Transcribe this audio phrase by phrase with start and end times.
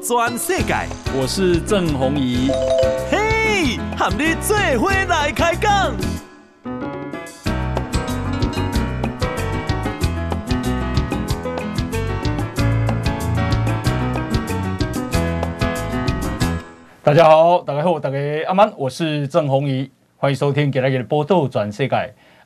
[0.00, 0.74] 全世界，
[1.18, 2.50] 我是郑弘仪。
[3.10, 5.94] 嘿，和你做伙来开讲。
[17.02, 18.18] 大家好，大家好，大家
[18.48, 21.94] 阿曼，我是郑弘仪，欢迎收听《给大家的报道全世界》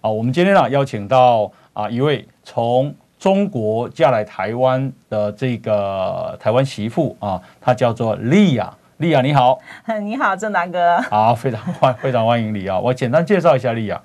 [0.01, 0.11] 啊。
[0.11, 8.73] 我们今天呢邀请到啊一位从中国嫁来台湾的这个台湾媳妇啊，她叫做莉亚。
[8.97, 9.59] 莉亚你好，
[10.03, 10.99] 你好， 郑大哥。
[11.03, 12.79] 好，非常欢非常欢迎你啊！
[12.79, 14.01] 我简单介绍一下莉亚。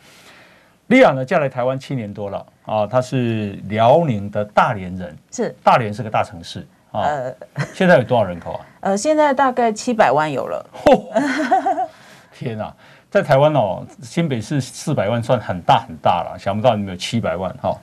[0.88, 7.02] 莉亚呢嫁来台湾七年多了啊，她是辽宁的大连人，是大连是个大城市啊。
[7.02, 7.34] 呃，
[7.74, 8.66] 现在有多少人口啊？
[8.82, 10.66] 呃，现在大概七百万有了。
[12.34, 12.74] 天哪，
[13.10, 17.74] 在台湾哦，新北市四百万算很大很大了，想不到你们有七百万哈。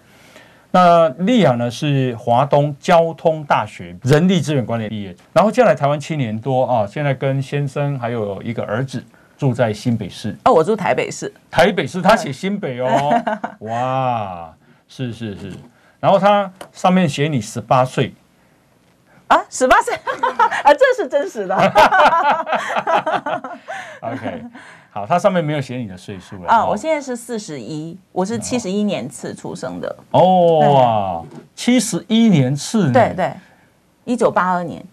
[0.74, 9.04] 那利亚呢是华东交通大学人力资源管理毕业，然后嫁来台湾七年多啊，现在跟先生还有一个儿子
[9.36, 10.34] 住在新北市。
[10.44, 11.30] 哦，我住台北市。
[11.50, 13.12] 台北市，他写新北哦。
[13.60, 14.50] 哇，
[14.88, 15.52] 是是是，
[16.00, 18.14] 然后他上面写你十八岁。
[19.28, 19.94] 啊，十八岁
[20.64, 21.54] 啊，这是真实的。
[24.00, 24.42] OK，
[24.94, 26.64] 好，它上面没有写你的岁数了啊。
[26.64, 29.96] 我现在是四十一，我是七十一年次出生的。
[30.10, 31.22] 哦哇，
[31.54, 33.32] 七十一年次，对对，
[34.04, 34.84] 一九八二年。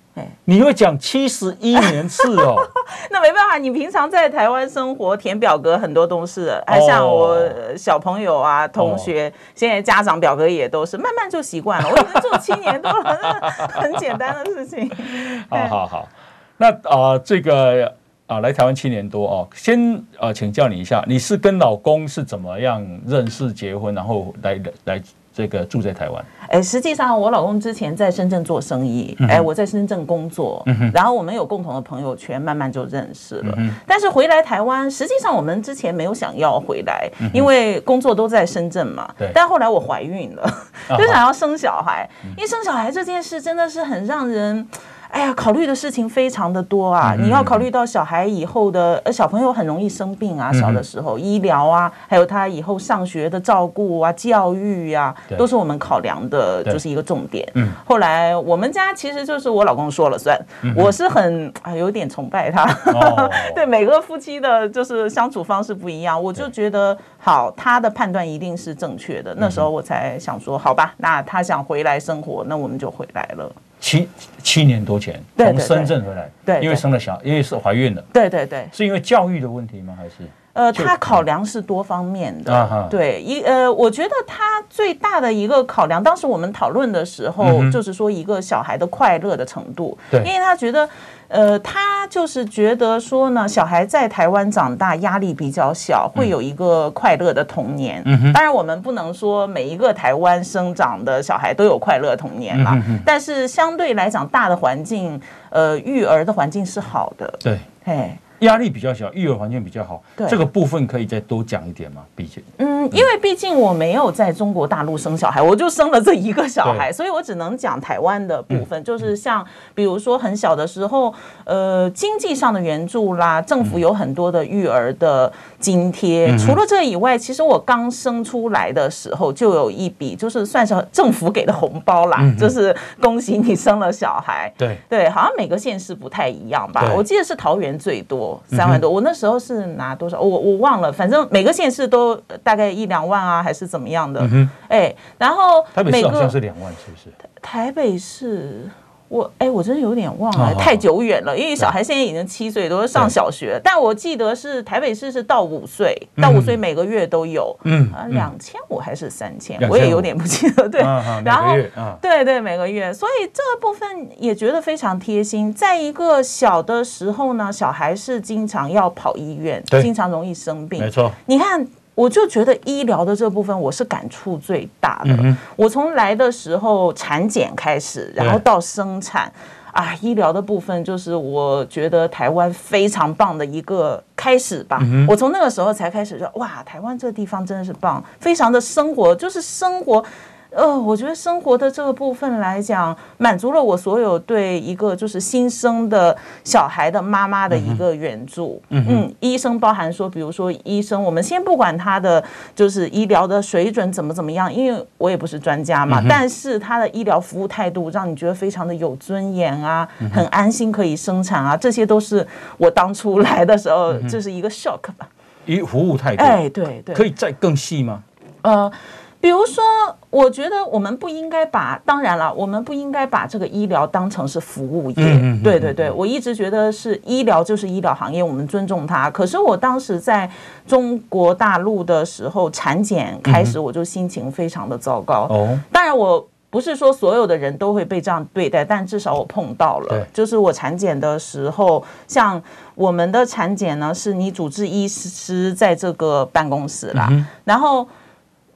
[0.44, 2.56] 你会讲七十一年次哦？
[3.10, 11.90] 那没办法，你平常在台湾生活，填表格很多都是，还像我小朋友啊、同学，现在家长表格也都是，慢慢就习惯了。
[11.90, 14.92] 我已经做七年多了，很简单的事情。
[15.50, 16.10] 好好好，
[16.58, 17.96] 那啊、呃，这个
[18.30, 25.02] 啊、呃，来台湾七年多哦，先啊、呃，请教你一下，你是跟老公是怎么样认识、结婚，然后来来？
[25.32, 30.62] 这个住在台湾，哎，实际上我老公之前在深圳做生意，哎，我在深圳工作，
[30.94, 33.58] 然后我们有共同的朋友圈，慢慢就认识了。
[33.88, 39.10] 但是回来台湾，实际上我们之前没有想要回来，因为工作都在深圳嘛。
[39.18, 39.32] 对。
[39.34, 40.44] 但后来我怀孕了，
[40.98, 44.68] 就想要生小孩，因为生小孩这件事真的是很让人。
[45.10, 47.16] 哎呀，考虑的事情非常的多啊！
[47.18, 57.48] 你要考虑到小孩以后的，呃，小朋友很容易生病啊，小的时候医疗啊，还有他以后上学的照顾啊、教育呀，都是我们考量的，就是一个重点。
[57.56, 60.40] 嗯，后来我们家其实就是我老公说了算，
[60.76, 62.66] 我是很啊有点崇拜他。
[63.56, 69.34] 对，每个夫妻的就是相处方式不一样，我就觉得好，他的判断一定是正确的。
[69.36, 73.52] 那时候我才想说，好吧，那他想回来生活，那我们就回来了。
[73.80, 74.08] 七
[74.44, 79.96] 七年多前从深圳回来，对，因为生了小，因为是怀孕了，对对对，是因为教育的问题吗？
[79.98, 80.16] 还是？
[80.60, 90.88] 呃，他考量是多方面的，对，一呃，我觉得他最大的一个考量，当时我们讨论的时候，就是说一个小孩的快乐的程度，对，因为他觉得。
[91.30, 98.02] 呃，他就是觉得说呢，小孩在台湾长大压力比较小，会有一个快乐的童年。
[98.04, 102.82] 嗯，当然，我们不能说每一个台湾生长的小孩都有快乐童年嘛。
[102.88, 105.22] 嗯，但是相对来讲，大的环境，
[105.52, 107.32] 呃，育儿的环境是好的。
[107.40, 108.18] 对，嘿。
[108.40, 110.28] 压力比较小，育儿环境比较好，对。
[110.28, 112.04] 这个部分可以再多讲一点吗？
[112.16, 119.46] 毕竟，嗯，因为毕竟我没有在中国大陆生小孩，我就生了这一个小孩，所以我只能讲台湾的部分，嗯、就是像
[119.76, 121.14] 比如说很小的时候，
[121.44, 126.32] 呃，经济上的援助啦，政府有很多的育儿的津贴。
[126.32, 134.52] 嗯、除了这以外，其实我刚生出来的时候就有一笔，就是算是政府给的红包啦，嗯、就是恭喜你生了小孩。
[134.58, 136.92] 对对，好像每个县市不太一样吧？
[136.96, 138.42] 我记得是桃园最多。
[138.48, 140.20] 三万多，我那时候是拿多少？
[140.20, 144.28] 我我忘了，反正每个县市都大概一两万啊，还是怎么样的？
[144.70, 147.10] 哎，然后台北市好像是两万，是不是？
[147.42, 148.70] 台北市。
[149.10, 151.38] 我哎，我真的有点忘了，太久远了。
[151.38, 153.60] 因为小孩现在已经七岁，都是上小学。
[153.64, 157.58] 但我记得是台北市是到五岁，到五岁每个月都有。
[157.64, 159.60] 嗯啊，两千五还是三千？
[159.68, 160.70] 我也有点不记得。
[160.70, 160.82] 对，
[161.26, 161.56] 然后
[162.02, 165.52] 对对每个月，所以这个部分也觉得非常贴心。
[165.54, 170.80] 在一个小的时候呢，小孩是经常要跑医院，经常容易生病。
[170.80, 171.68] 没错，你看。
[172.00, 175.14] 我就觉得医疗的这部分我是感触最大的。
[175.20, 179.30] 嗯、我从来的时候产检开始，然后到生产，
[179.74, 184.80] 啊，医疗的部分就是我觉得台湾非常棒的一个开始吧。
[184.84, 190.02] 嗯、我从那个时候才开始说，哇，台湾这个地方真的是棒，非常的生活，就是生活。
[190.52, 198.60] 呃，我觉得生活的这个部分来讲，满足了我所有对一个就是新生的小孩的妈妈的一个援助。
[198.70, 202.24] 嗯嗯，医生包含说，比如说医生，我们先不管他的
[202.56, 212.26] 就是医疗的水准怎么怎么样，因为我也不是专家嘛，但是他的医疗服务态度让你觉得非常的有尊严啊，很安心可以生产啊，这些都是
[212.58, 215.08] 我当初来的时候就是一个 shock 吧。
[215.46, 218.02] 医服务态度，哎，对对，可以再更细吗？
[218.42, 218.72] 呃。
[219.22, 219.62] 比如说，
[220.10, 225.40] 我觉得我们不应该把，当然了，我们不应该把这个医疗当成是服务业。
[225.44, 229.12] 对对对，我一直觉得是医疗就是医疗行业，我们尊重它。
[229.12, 230.30] 可是我当时在
[230.66, 235.28] 中国大陆的时候，产检开始我就心情非常的糟糕。
[235.30, 240.08] 哦，当然我不是说所有的人都会被这样对待，但至少我碰到了。
[240.14, 242.42] 就是我产检的时候，像
[242.74, 247.12] 我们的产检呢，是你主治医师在这个办公室啦，
[247.44, 247.86] 然后。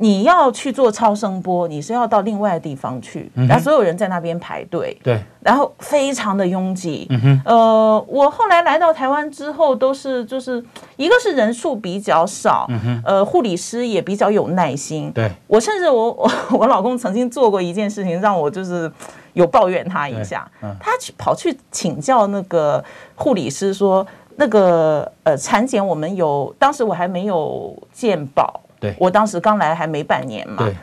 [0.04, 7.08] 你要去做超声波，你是要到另外的地方去，然后所有人在那边排队，对，然后非常的拥挤。
[7.10, 10.62] 嗯哼，呃，我后来来到台湾之后，都是就是
[10.98, 15.10] 一个是人数比较少，嗯哼，呃，护理师也比较有耐心。
[15.14, 18.92] 对，我甚至我我 我老公曾经做过一件事情，让我就是
[19.32, 20.46] 有抱怨他一下，
[20.82, 22.84] 他去跑去请教那个
[23.16, 28.60] 护理师说，那个呃产检我们有，当时我还没有健保。
[28.84, 30.76] 对我当时刚来还没半年嘛，对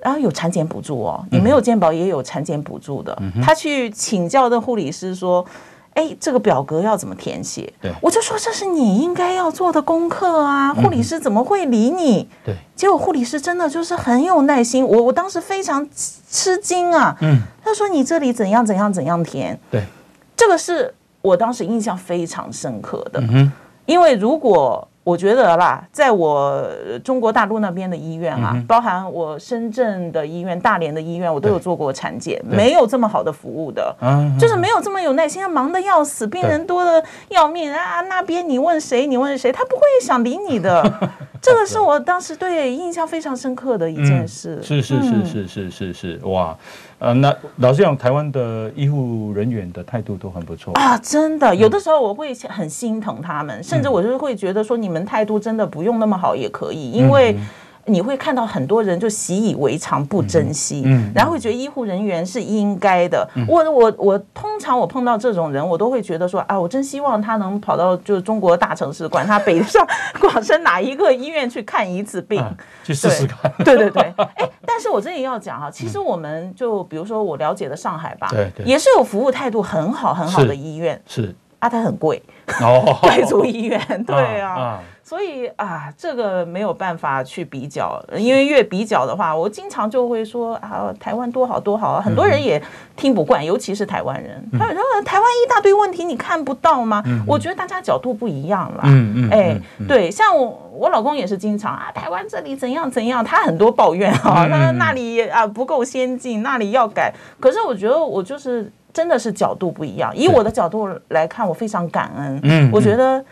[0.00, 3.16] 然后有产检补助哦，你没有健保也有产检补助的。
[3.20, 5.44] 嗯、他去请教的护理师说
[5.94, 12.28] ：“哎，这个表格要怎么填写？”对，我就说这是你应该要做的功课啊，护理师怎么会理你？
[12.44, 15.88] 对，结果护理师真的就是很有耐心，我我当时非常
[16.28, 17.16] 吃惊啊。
[17.20, 19.58] 嗯，他说你这里怎样怎样怎样填？
[19.70, 19.84] 对，
[20.36, 23.52] 这个是我当时印象非常深刻的，嗯、
[23.86, 24.88] 因为如果。
[25.04, 26.64] 我觉得啦，在我
[27.02, 33.94] 中国大陆那边的医院啊，包含我深圳的医院、大连的医院，我都有做过产检，没有这么好的服务的，
[34.38, 38.00] 就是没有这么有耐心，忙得要死，病人多的要命啊！
[38.02, 40.82] 那边你问谁，你问谁，他不会想理你的。
[41.42, 44.62] 这个是我当时对印象非常深刻的一件事。
[44.62, 46.56] 是是是是是是是，哇！
[47.02, 51.52] 呃，那老实讲，台湾的医护人员的态度都很不错啊，真的。
[51.52, 57.36] 有的时候我会很心疼他们，甚至我就会觉得说，你们态度真的不用那么好也可以，因为。
[57.86, 60.82] 你会看到很多人就习以为常，不珍惜，
[61.14, 63.28] 然后会觉得医护人员是应该的。
[63.48, 69.86] 我我我通常我碰到这种人，我都会觉得说啊，我真希望他能跑到就是中国大城市，管他北上
[70.20, 72.44] 广深哪一个医院去看一次病，
[72.84, 73.52] 去试试看。
[73.64, 81.34] 对对对，哎，但是我这里要讲啊，其实我们就比如说我了解的上海吧，对对，也是有服务态度很好很好的医院，是。
[81.58, 82.20] 啊，它很贵。
[82.60, 84.80] 哦， 贵族医院，对啊。
[85.12, 92.58] 所以啊，这个没有办法去比较，因为越比较的话，我经常就会说啊，台湾多好多好啊，很多人也
[92.96, 97.04] 听不惯，尤其是台湾人，他说台湾一大堆问题你看不到吗？
[97.26, 98.84] 我觉得大家角度不一样了。
[98.84, 99.30] 嗯嗯。
[99.30, 107.12] 哎，对，像我我老公也是经常啊，台湾这里怎样怎样，他很多抱怨啊，他说那里啊不够先进，那里要改。
[107.38, 112.40] 可是我觉得我就是真的是角度不一样，以我的角度来看，我非常感恩。
[112.44, 113.22] 嗯，我觉得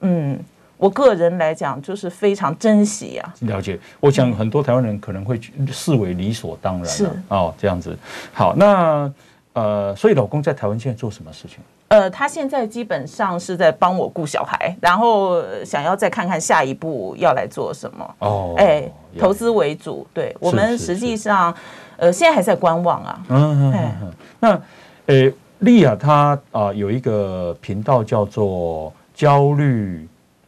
[0.00, 0.40] 嗯。
[0.78, 3.34] 我个人来讲，就是非常珍惜啊。
[3.40, 5.40] 了解，我想很多台湾人可能会
[5.72, 6.84] 视为理所当然。
[6.84, 7.96] 是哦，这样子。
[8.32, 9.10] 好，那
[9.54, 11.58] 呃，所以老公在台湾现在做什么事情？
[11.88, 18.14] 呃，他现在基本上是在帮我顾小孩，然后想要再看看下一步要来做什么。
[18.18, 20.06] 哦，哎，投资为主。
[20.12, 21.54] 对，我们实际上
[21.96, 23.22] 呃，现在还在观望啊。
[23.28, 24.12] 嗯嗯嗯。
[24.40, 24.60] 那
[25.06, 30.06] 呃，莉亚她啊有一个频道叫做焦虑。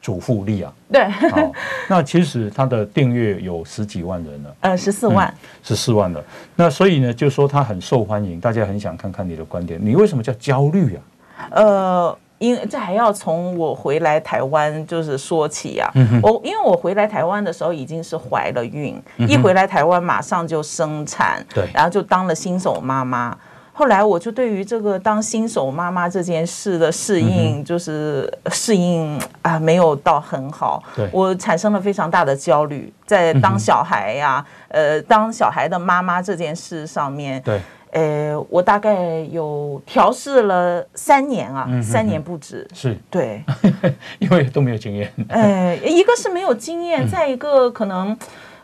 [0.08, 1.52] 主妇力啊，对，好，
[1.86, 6.24] 那其实他的订阅有十几万人了，呃，十四万，十四万了。
[6.56, 9.78] 那所以呢，就说他很受欢迎，大家很想看看你的观点。
[9.82, 11.02] 你为什么叫焦虑啊？
[11.50, 15.90] 呃，因为这还要从我回来台湾就是说起啊。
[15.94, 23.36] 嗯，我因为我回来台湾的时候已经是怀了孕，一回来台湾马上就生产，对，然后就当了新手妈妈。
[23.78, 30.82] 后来我就对于这个当新手妈妈这件事的适应，就是适应啊，没有到很好。
[30.96, 37.40] 对，我产生了非常大的焦虑，在当小孩呀，呃，当小孩的妈妈这件事上面。
[37.42, 37.60] 对，
[37.92, 42.66] 呃，我大概有调试了三年啊，三年不止。
[42.74, 43.44] 是，对，
[44.18, 45.08] 因为都没有经验。
[45.28, 48.18] 哎，一个是没有经验，再一个可能。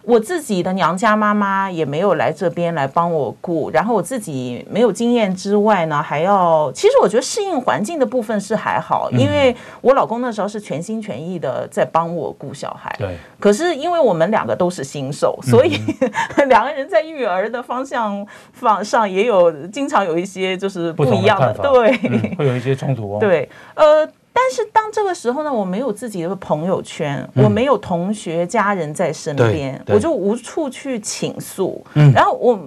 [0.04, 12.94] 我自己的娘家妈妈也没有来这边来帮我顾，然后我自己没有经验之外呢，还要其实我觉得适应环境的部分是还好，因为我老公那时候是全心全意的在帮我顾小孩。
[12.99, 13.16] 对。
[13.40, 15.78] 可是因为我们两个都是新手，所以
[16.49, 23.20] 两个人在育儿的方向方上也有经常有一些就是不一样的，对，会有一些冲突哦。
[23.20, 24.06] 对，呃。
[24.36, 31.82] 但是当这个时候呢，我没有自己的朋友圈，嗯、我没有同学、家人在身边，我就无处去倾诉。
[31.94, 32.58] 嗯、然后我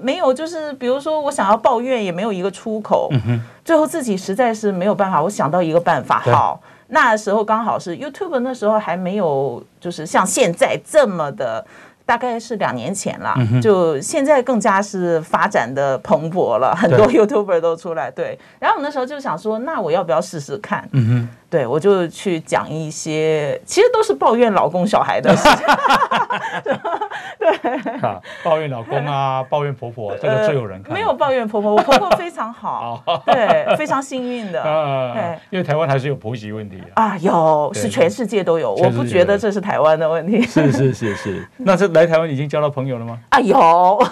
[0.00, 3.08] 没有，就是比如说我想要抱怨，也没有一个出口。
[3.10, 6.20] 嗯、最后自己实在是没有办法，我想到一个办法。
[6.20, 11.66] 好，那时候刚好是 YouTube 那时候还没有，就是像现在这么的。
[12.06, 18.08] 大概是两年前了，就现在更加是发展的蓬勃了，很多 YouTuber 都出来。
[18.10, 20.88] 对，然后我那时候就想说，那我要不要试试看？
[20.92, 21.28] 嗯哼。
[21.48, 25.66] 对，我就去讲一些，其实都是抱怨老公、小孩的事情。
[27.38, 30.92] 对，啊，抱怨老公啊，抱怨婆婆，这个最有人看。
[30.92, 34.60] 没有抱怨婆婆，我婆婆非常好， 对，非常幸运的。
[35.14, 40.42] 对，因为台湾还是有婆媳问题啊，有，是全世界都有，我不觉得这是台湾的问题。
[40.42, 43.18] 是是是是，那这来台湾已经交到朋友了吗？
[43.30, 44.04] 啊，有。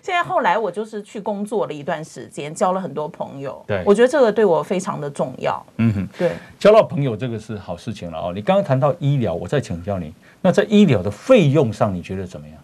[0.00, 3.60] 现在后来我就是去工作了一段时间，交了很多朋友。
[3.66, 5.60] 对，我觉得这个对我非常的重要。
[5.78, 6.30] 嗯哼，对。
[6.68, 8.30] 交到朋友这个是好事情了哦。
[8.34, 12.58] 你刚刚谈到医疗，我再请教你，那在医疗的费用上，你觉得怎么样？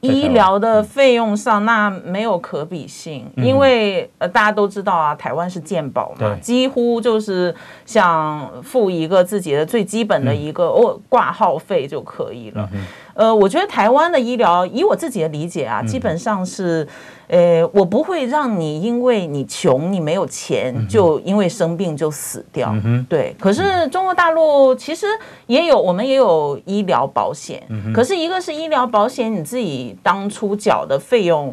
[0.00, 7.54] 医疗的费用上，那没有可比性，因为呃，大家都知道啊，台湾是健保嘛，几乎就是
[7.86, 12.68] 想付一个自己的最基本的一个哦挂号费就可以了。
[13.14, 16.86] 呃，我觉得台湾的医疗，以我自己的理解啊，基本上是。
[17.26, 22.70] 呃，我不会让你因为你穷，你没有钱，就因为生病就死掉。
[22.84, 25.06] 嗯、对，可是中国大陆其实
[25.46, 27.62] 也有，我们也有医疗保险。
[27.70, 31.52] 嗯、可是一个是医疗保险，你自己当初缴的费用，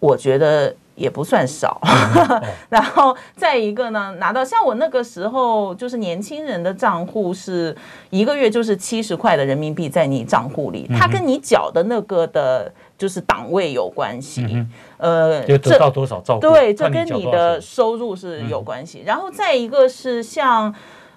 [0.00, 1.80] 我觉得也不算少。
[1.82, 7.76] 嗯、 然后再一个呢，拿到像我那个时候，就是年轻人的账户是
[8.10, 12.72] 一个月就是七十块的人民币在你账户里，它跟你缴的那个的。
[12.98, 19.00] 就是档位有关系，嗯、呃，就得到多少照顾，对，这跟你的收入是有关系。
[19.00, 20.74] 嗯、然后再一个是像。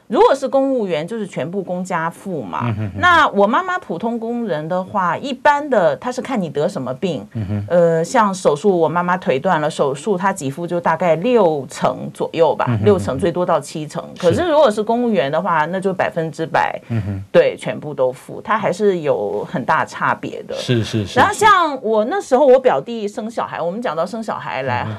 [0.09, 2.61] 如果是公务员，就是全部公家付嘛。
[2.63, 7.23] 嗯、哼哼，那我妈妈普通工人的话，一般的他是看你得什么病。
[7.69, 14.03] 嗯、像手术，我妈妈腿断了，手术她给付就大概六成左右吧，嗯、哼哼，六成最多到七成。
[14.17, 20.55] 可是如果是公务员的话，那就百分之百，嗯、哼对，全部都付，它还是有很大差别的。
[20.55, 21.19] 是是是。
[21.19, 24.87] 然后像我那时候，我表弟生小孩，我们讲到生小孩来。
[24.89, 24.95] 嗯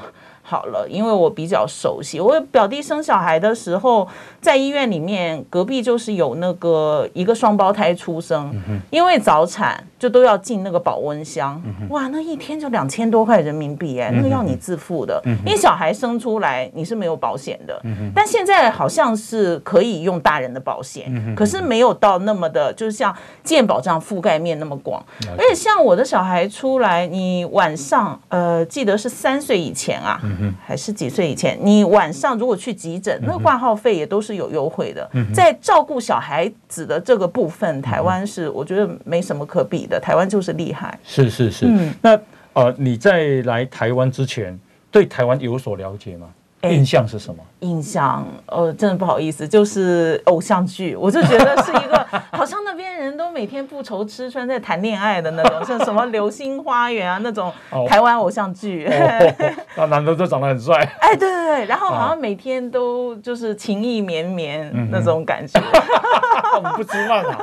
[0.51, 2.19] 好了，因为我比较熟悉。
[2.19, 4.05] 我表弟生小孩的时候，
[4.41, 8.53] 在医院里面，隔壁就是有那个一个双胞胎出生，
[8.89, 11.61] 因为早产就都要进那个保温箱。
[11.89, 17.81] 哇，那一天就两千多块人民币哎，那个要你自付的，因为小孩生出来你是没有保险的。
[18.13, 25.01] 但现在好像是可以用大人的保险，可是没有到那么的，就是像健保这样覆盖面那么广。
[25.37, 30.19] 而且像我的小孩出来，你晚上呃，记得是三岁以前啊。
[30.63, 35.09] 还是几岁以前，你晚上如果去急诊，那个挂号费也都是有优惠的。
[35.33, 40.97] 在照顾小孩子的这个部分，台湾是我觉得没什么可比的，台湾就是厉害。
[41.03, 41.65] 是是是。
[41.67, 42.19] 嗯、那
[42.53, 46.27] 呃，你在来台湾之前，对台湾有所了解吗？
[46.63, 47.43] 印象是什么？
[47.61, 57.51] 印象，呃，真的不好意思，就是偶像剧，我就觉得是一个，好像那边人都每天不愁吃穿，在谈恋爱的那种，像什么《流星花园》啊那种
[57.87, 58.89] 台湾偶像剧。
[59.75, 60.75] 那男的都长得很帅。
[61.01, 65.61] 哎，对对对，然后好像每天都就是情意绵绵那种感觉。
[66.55, 67.37] 我们不吃饭啊，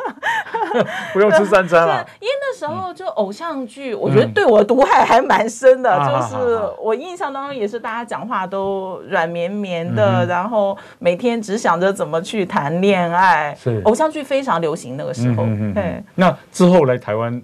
[1.13, 2.05] 不用吃三餐了。
[2.21, 8.99] 因为那时候就偶像剧，我觉得对我毒害还蛮深的，就是我印象当中也是大家讲话都。
[9.09, 13.57] 软绵绵的，然后每天只想着怎么去谈恋爱。
[13.59, 15.45] 是偶像剧非常流行那个时候。
[15.47, 17.43] 嗯，那之后来台湾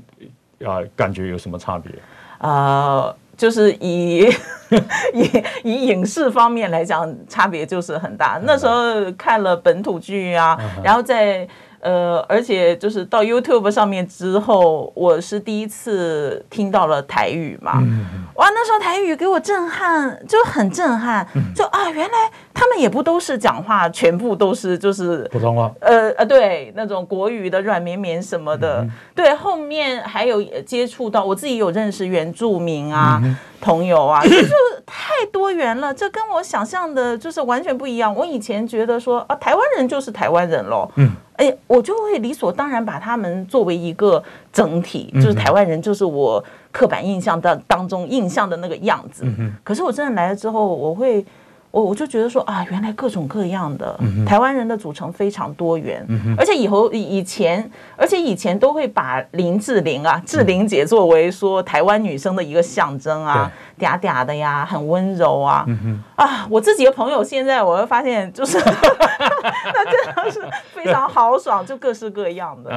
[0.64, 1.90] 啊，感觉有什么差别？
[2.38, 4.28] 呃，就是以
[5.12, 8.40] 以以影视方面来讲，差别就是很大。
[8.42, 11.46] 那时候看了本土剧啊，然后在。
[11.84, 33.20] 呃，而且就是到 YouTube 上面之后，我是第一次听到了台语嘛，嗯、哇，那时候台语给我震撼，就很震撼，嗯、就啊，原来他们也不都是讲话，全部都是就是普通话，呃呃，对，那种国语的软绵绵什么的，嗯、对，后面还有接触到我自己有认识原住民啊。
[33.22, 34.52] 嗯朋友啊，就是
[34.84, 38.14] 太多元了，这跟我想象的就是完全不一样。
[38.14, 49.24] 我以前觉得说啊，台湾人就是台湾人喽，嗯，哎，我就会理所当然把他们作为一个整体，就是台湾人，就是我刻板印象当当中印象的那个样子。
[49.62, 51.24] 可是我真的来了之后，我会。
[51.74, 56.06] 我我就觉得说啊，原来各种各样的台湾人的组成非常多元，
[56.38, 65.66] 而且以后以前，而且以前都会把林志玲啊、志玲姐作为说台湾女生的一个象征啊，嗲嗲的呀，很温柔啊，
[66.14, 70.40] 啊，我自己的朋友现在我会发现，就是 那真的是
[70.72, 72.70] 非常豪爽，就各式各样的，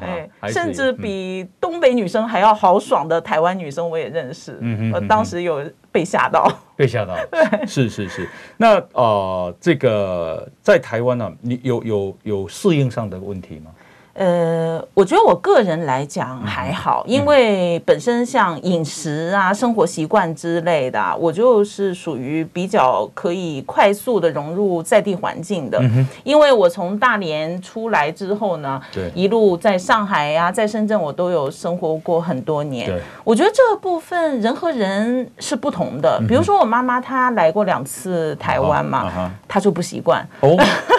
[0.00, 4.58] 哎，甚至比东北女生还要豪爽的台湾女生我也认识，
[4.92, 5.62] 我当时有。
[5.92, 8.28] 被吓到，被吓到， 对，是是是。
[8.56, 13.70] 那呃，这个在台湾呢、啊，你有有有适应上的问题吗？
[14.14, 25.82] 呃，我觉得我个人来讲还好，因为本身像饮食啊、生活习惯之类的，我就是属于比较可以快速的融入在地环境的。
[26.24, 32.86] 因为我从大连出来之后呢，对，一路在上海呀、在深圳，我都有生活过很多年。
[32.86, 36.20] 对，我觉得这部分人和人是不同的。
[36.28, 40.22] 比如说我妈妈她来过两次台湾嘛，她就不习惯。
[40.40, 40.54] 哦，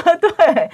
[0.53, 0.69] 对，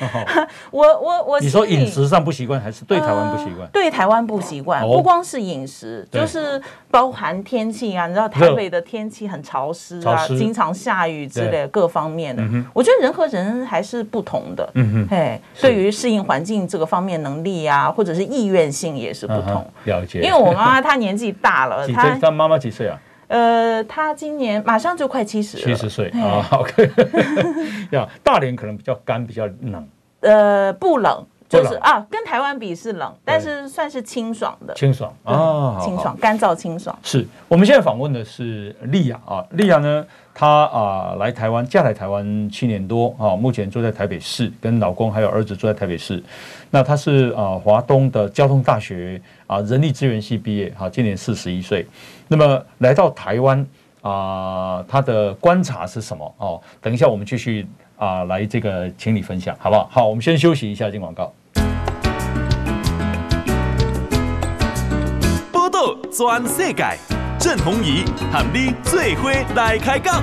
[0.72, 2.20] 我我我，你说饮食上。
[2.20, 3.68] 不习惯还是对台湾不习惯？
[3.72, 6.62] 对台湾不习惯，不光是饮食，就是
[6.92, 8.08] 包含天气啊。
[8.08, 12.44] 你知道台北的天气很潮湿啊，经常下雨之类各方面的。
[12.74, 14.70] 我觉得人和人还是不同的。
[14.76, 19.66] 嗯哼，对于适应环境这个方面能力啊，或者是意愿性也是不同。
[19.86, 20.20] 了解。
[20.20, 23.00] 因为我妈妈她年纪大了，她她妈妈几岁啊？
[23.30, 25.64] 呃，他今年马上就快七十了。
[25.64, 26.92] 七十岁啊，OK。
[27.92, 29.88] 呀，大连可能比较干，比较冷。
[30.20, 31.26] 呃，不冷。
[31.48, 34.74] 就是啊，跟台湾比是冷，但是算是清爽的。
[34.76, 36.96] 清爽啊，清爽，干燥清爽。
[37.02, 46.24] 是我们现在访问的是莉亚啊，莉亚呢，她啊来台湾，嫁来台湾七年多啊，目前住在台北市，跟老公还有儿子住在台北市。
[46.70, 51.84] 那她是啊华东的交通大学啊人力资源系毕业，哈，今年四十一岁。
[52.32, 53.66] 那么来到台湾
[54.02, 56.32] 啊，他的观察是什么？
[56.38, 57.66] 哦，等一下我们继续
[57.98, 59.90] 啊来这个请你分享，好不好？
[59.92, 61.34] 好，我们先休息一下，进广告。
[66.12, 66.84] 全世界，
[67.40, 70.22] 郑弘仪和你最伙来开讲。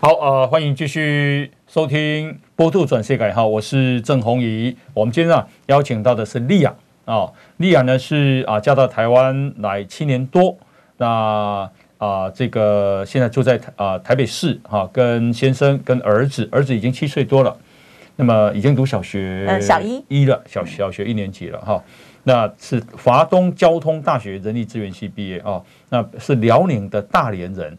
[0.00, 4.76] 好，呃，欢迎继续收听《波度转世改》哈，我是郑弘仪。
[4.94, 6.74] 我们今天啊邀请到的是莉亚
[7.08, 10.54] 啊，莉亚呢是啊嫁到台湾来七年多，
[10.98, 17.56] 那啊这个现在住在啊台北市哈，跟先生跟儿子，儿子已经七岁多了。
[18.16, 21.82] 那么已经读小学小一一了，小小学一年级了哈。
[22.24, 27.78] 那是华东交通大学人力资源系毕业啊，那是辽宁的大连人。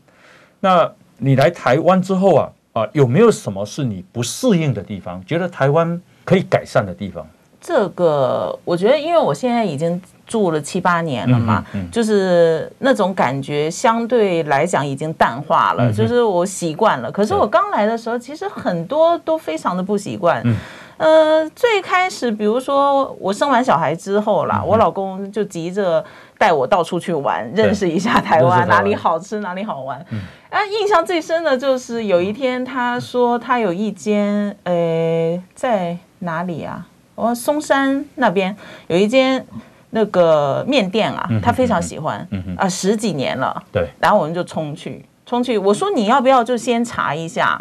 [0.60, 5.24] 那你来台湾之后啊啊，有没有什么是你不适应的地方？
[5.24, 7.28] 觉得台湾可以改善的地方？
[7.62, 10.02] 这个我觉得，因为我现在已经。
[10.30, 17.12] 住了七八年了嘛，嗯嗯、就是那种感觉相对来讲已经淡化了，嗯、就是我习惯了。
[17.12, 20.40] 可是我刚来的时候，其实很多都非常的不习惯。
[20.46, 20.56] 嗯、
[20.98, 26.06] 呃，最开始比如说我生完小孩之后啦，嗯、我老公就急着
[26.38, 30.06] 带我到处去玩，认识一下台湾，哪里好吃哪里好玩。
[30.12, 30.20] 嗯、
[30.52, 36.86] 啊，印象最深的就是有一天他说他有一间，呃，在哪里啊？
[37.20, 38.56] 我说松山那边
[38.88, 39.46] 有一间。
[39.92, 43.60] 那个面店啊，他非常喜欢，啊，十几年了。
[43.72, 45.58] 对，然后我们就冲去，冲去。
[45.58, 47.60] 我说你要不要就先查一下？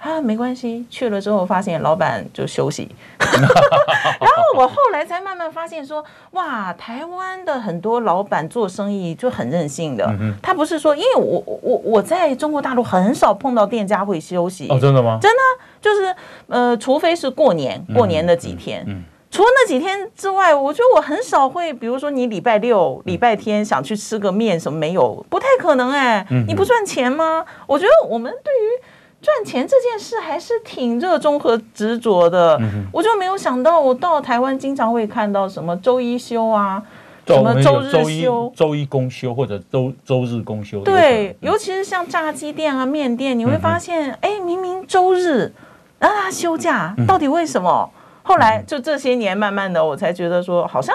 [0.00, 0.86] 啊，没关系。
[0.88, 2.88] 去了之后发现老板就休息。
[3.20, 10.10] 然后我后来才慢慢发现说，哇，台湾的很多老板做生意就很任性的。
[10.42, 14.68] 他不是说，因为我我我在中国大陆很少碰到店家会休息。
[14.70, 15.18] 哦，真的吗？
[15.20, 15.38] 真的，
[15.80, 16.14] 就是
[16.48, 19.04] 呃，除非是过年，过年的几天。
[19.30, 26.26] 除了那几天之外，我觉得我很少会，比如说你礼拜六、礼拜天想去吃个面什么没有，不太可能哎。
[26.48, 27.44] 你不赚钱吗？
[27.66, 28.82] 我觉得我们对于
[29.22, 32.60] 赚钱这件事还是挺热衷和执着的。
[32.92, 36.82] 我就没有想到，我到台湾经常会看到什么周一休啊，
[37.26, 40.80] 什么周日休、周一公休或者周周日公休。
[40.80, 45.52] 对，尤其是像炸鸡店啊、面店，你会发现，哎，明明周日
[45.98, 47.90] 啊休假，到底为什么？
[48.22, 50.94] 后来就这些年，慢慢的我才觉得说，好像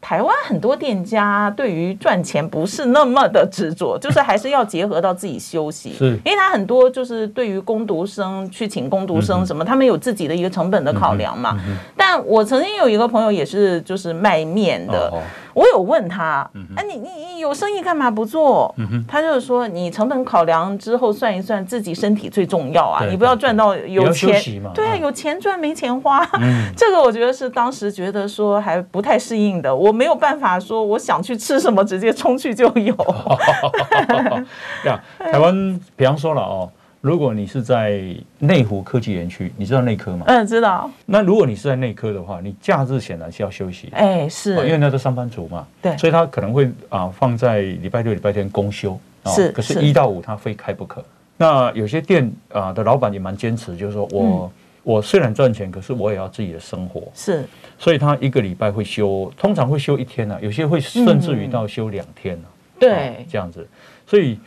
[0.00, 5.92] 台湾很多店家对于赚钱不是那么的执着， 就是还是要结合到自己休息。
[5.92, 11.58] 是，因为他很多就是对于工读生去请工读生什么，他们有自己的一个成本的考量嘛。
[11.96, 15.12] 但，我曾经有一个朋友也是就是卖面的，
[15.54, 18.74] 我有问他，哎，你你你有生意干嘛不做？
[19.08, 26.26] 他就是说，你成本考量之后算一算，自己身体最重要啊，你不要赚到有钱，对啊，有钱赚没钱花，
[26.76, 32.94] 这个我觉得是当时觉得说还不太适应的，我没有办法说我想去吃什么直接冲去就有。
[34.84, 36.70] 呀，台湾比方说了哦。
[37.00, 38.02] 如果你是在
[38.38, 40.26] 内湖科技园区，你知道内科吗？
[40.28, 40.90] 嗯，知道。
[41.06, 43.88] 那如果你是在内科的话，你假日显然是要休息。
[43.92, 45.66] 哎，是，因为那是上班族嘛。
[45.80, 45.96] 对。
[45.96, 49.00] 所以他可能会啊放在礼拜六、礼拜天公休。
[49.26, 49.50] 是。
[49.52, 51.02] 可是，一到五他非开不可。
[51.38, 57.02] 那有些店啊的老板也蛮坚持，就是说我我虽然赚钱，可是我也要自己的生活。
[57.14, 57.46] 是。
[57.78, 62.48] 所以他一个礼拜会休，通常会休一天呢，有些会甚至于到休两天呢。
[62.78, 63.24] 对。
[63.26, 63.66] 这样子，
[64.06, 64.38] 所以。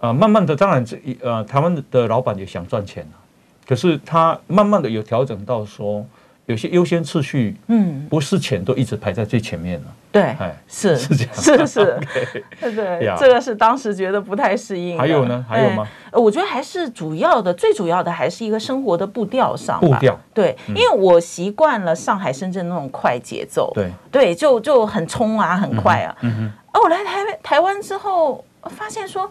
[0.00, 3.06] 啊，慢慢的，当然这一呃，台湾的老板也想赚钱，
[3.66, 6.06] 可是他慢慢的有调整到说，
[6.46, 9.86] 有些优先次序，嗯，不是钱都一直排在最前面了。
[10.12, 12.00] 对，哎，是 是这样，是是，
[12.62, 14.96] 对对，这个是当时觉得不太适应。
[14.96, 15.44] 还有呢？
[15.48, 15.86] 还有吗？
[16.12, 19.80] 我觉得还是主要的，最主要的还是一个生活的步调上。
[19.80, 20.18] 步调。
[20.32, 23.70] 对，因为我习惯了上海、深圳那种快节奏。
[23.74, 26.16] 对对，就就很冲啊，很快啊。
[26.22, 26.52] 嗯哼。
[26.72, 29.28] 哦，我来台台湾之后，发现说。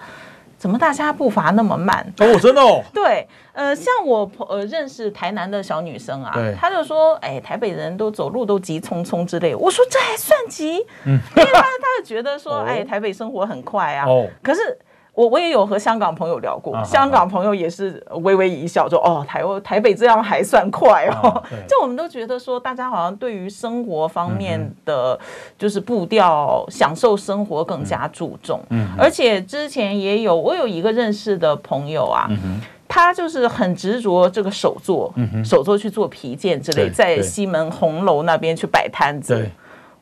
[0.58, 2.06] 怎么大家步伐那么慢？
[2.20, 2.84] 哦，真的哦。
[2.94, 9.54] 对，呃，像我呃认识台南的小女生啊，她就说，哎，台北人都走路都急匆匆之类。
[9.56, 10.86] 我说这还算急？
[11.06, 14.06] 嗯，因为她她就觉得说， 哎，台北生活很快啊。
[14.08, 14.78] 哦，可是。
[15.18, 21.44] 我我也有和香港朋友聊过，香港朋友也是微微一笑，说哦，台台北这样还算快哦。
[21.68, 25.20] 就我们都觉得说，大家好像对于生活方面的
[25.58, 28.62] 就是步调、享受生活更加注重。
[28.70, 32.30] 嗯而且之前也有我有一个认识的朋友啊，
[32.88, 35.12] 他就是很执着这个手作，
[35.44, 39.50] 手作去做皮件之类，在西门红楼那边去摆摊子。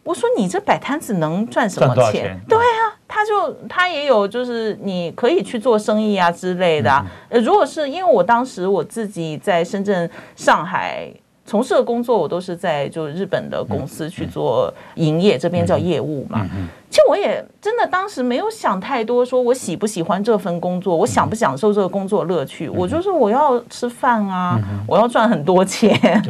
[0.05, 2.39] 我说你这摆摊子能赚什么钱？
[2.47, 2.95] 对啊。
[3.07, 7.05] 他就他也有，就是你可以去做生意啊之类的啊。
[7.29, 11.07] 呃，如果是因为我当时我自己在深圳、上海
[11.45, 16.45] 从事的工作，我都是在就日本的公司去做营业，这边叫业务嘛。
[16.89, 22.67] 其实我也真的当时没有想太多，说我喜不喜欢这份工作，我享不享受这个工作乐趣。
[22.67, 26.21] 我就是我要吃饭啊，我要赚很多钱。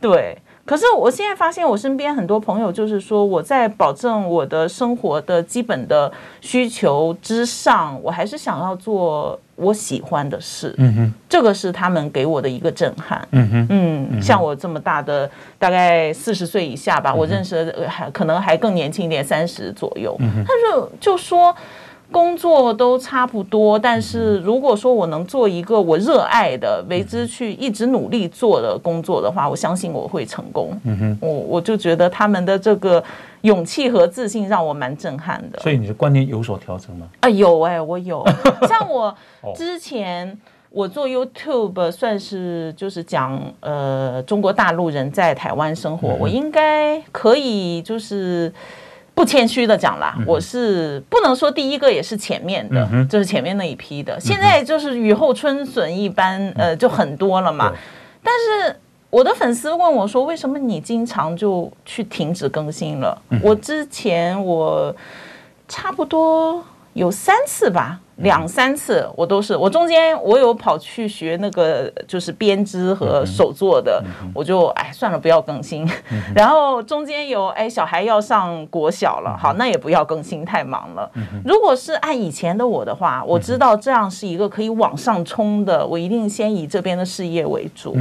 [0.00, 0.36] 对。
[0.64, 10.74] 可是我现在发现，我身边很多朋友就是说，我在保证我的生活的基本的需求之上，我还是想要做我喜欢的事。
[10.78, 13.26] 嗯哼，这个是他们给我的一个震撼。
[13.32, 20.16] 嗯哼，嗯，像我这么大的，大概四十岁以下吧，我认识的还可能还更年轻一点，三十左右。
[20.18, 21.54] 他就就说。
[22.14, 30.70] 工作都差不多，但是如果说我能做一个我热爱的、为之去一直努力做的工作的话，我相信我会成功。
[30.84, 33.02] 嗯哼，我我就觉得他们的这个
[33.40, 35.58] 勇气和自信让我蛮震撼的。
[35.58, 37.08] 所以你的观念有所调整吗？
[37.18, 38.24] 啊，有哎、欸，我有。
[38.68, 39.12] 像我
[39.56, 40.38] 之前
[40.70, 48.52] 我做 YouTube 算是就是讲呃中国大陆人在台湾生活，我应该可以就是。
[49.14, 54.18] 不谦虚的讲啦，我是不能说第一个，也是前面的，就是前面那一批的。
[54.18, 57.72] 现在就是雨后春笋一般，呃，就很多了嘛。
[58.22, 58.76] 但是
[59.10, 64.94] 我的粉丝问我说：“为什么你经常就去停止更新了？”我之前我
[65.68, 68.00] 差不多有三次吧。
[68.18, 75.84] 两三次我都是，我中间我有跑去学那个就是编织和手做的，我就哎算了不要更新。
[76.32, 81.10] 然后中间有哎小孩要上国小了，好那也不要更新，太忙了。
[81.44, 87.96] 如果是按以前的我的话，我知道这样是一个可以往上冲的，我一定先以这边的事业为主。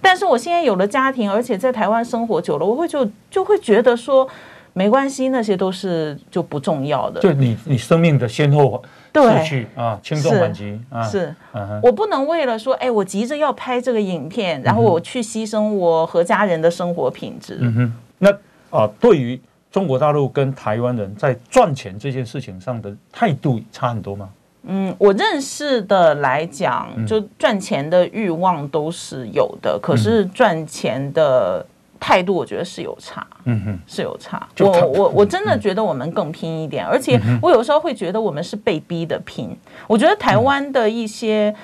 [0.00, 4.26] 但是我现在有了家庭，而且在台湾生活久了，我会就就会觉得说
[4.72, 7.20] 没关系，那些都是就不重要的。
[7.20, 8.82] 就你你生命的先后。
[9.12, 11.34] 对啊，轻重缓急啊，是，
[11.82, 17.58] 我不能为了说，哎，我急着要拍这个影片，然后我去牺牲我和家人的生活品质。
[17.60, 18.30] 嗯哼，那
[18.70, 19.40] 啊，对于
[19.70, 24.28] 中国大陆跟台湾人在赚钱这件事情上的态度差很多吗？
[24.64, 31.64] 嗯，我认识的来讲，就赚钱的欲望都是有的，可是赚钱的。
[32.00, 34.46] 态度我觉得是有差，嗯哼，是有差。
[34.60, 39.56] 我我我真的觉得我们更拼一点，而且我有时候会觉得我们是被逼的拼。
[39.86, 41.54] 我觉得台湾的一些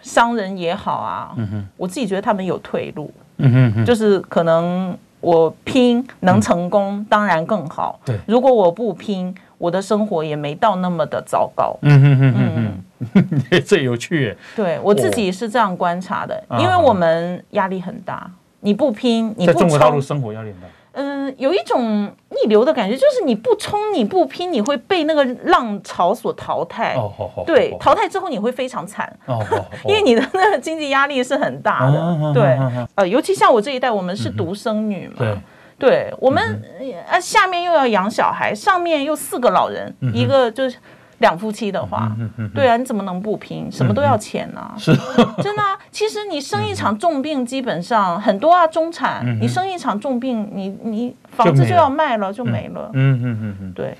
[0.00, 7.98] 商人也好啊，嗯哼，我自己觉得他们有退路，嗯哼，就是可能我拼能成功，当然更好。
[8.04, 11.76] 对，如果我不拼，我的生活也没到那么的糟糕。
[11.82, 12.74] 嗯哼哼哼
[13.14, 14.36] 哼， 这有趣。
[14.56, 18.30] 对我自己是这样观察的，因为我们压力很大。
[18.64, 20.66] 你不拼，你不在中国大陆生活压力很大。
[20.96, 26.94] 嗯，有一种逆流的感觉，就是你不冲，你不拼，你会被那个浪潮所淘汰。
[26.94, 27.44] 哦，好好。
[27.44, 29.14] 对，淘汰之后你会非常惨。
[29.26, 29.44] 哦，
[29.84, 32.32] 因为你的那个经济压力是很大的。
[32.32, 32.58] 对，
[32.94, 35.14] 呃，尤其像我这一代，我们是独生女嘛。
[35.18, 35.38] 对。
[35.76, 36.62] 对，我们
[37.10, 40.78] 呃下面又要养小孩，上面又四个老人，一个就是。
[41.24, 42.14] 两夫妻的话，
[42.54, 43.72] 对啊，你怎么能不拼？
[43.72, 44.70] 什么都要钱呢？
[44.76, 44.94] 是，
[45.42, 45.78] 真的啊。
[45.90, 52.90] 其实你生一场重病，基本上很多啊，中产，你生一场重病，你你房子就要卖了，就没了。
[52.92, 53.96] 嗯嗯嗯嗯，对。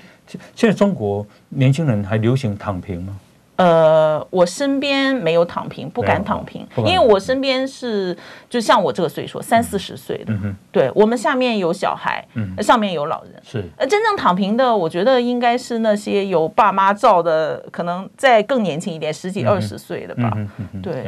[0.53, 3.17] 现在中国年轻人还流行躺平吗？
[3.57, 8.15] 呃，我身边没有躺平，不敢躺平，因为我身边是
[8.49, 10.33] 就像我这个岁数，三四十岁的，
[10.71, 12.25] 对，我们下面有小孩，
[12.61, 20.37] 上面有老人，是，呃，真正躺平的，我觉得应该是那些有爸妈照的，可能再更年轻一点，十几二十岁的吧，
[20.83, 21.05] 对。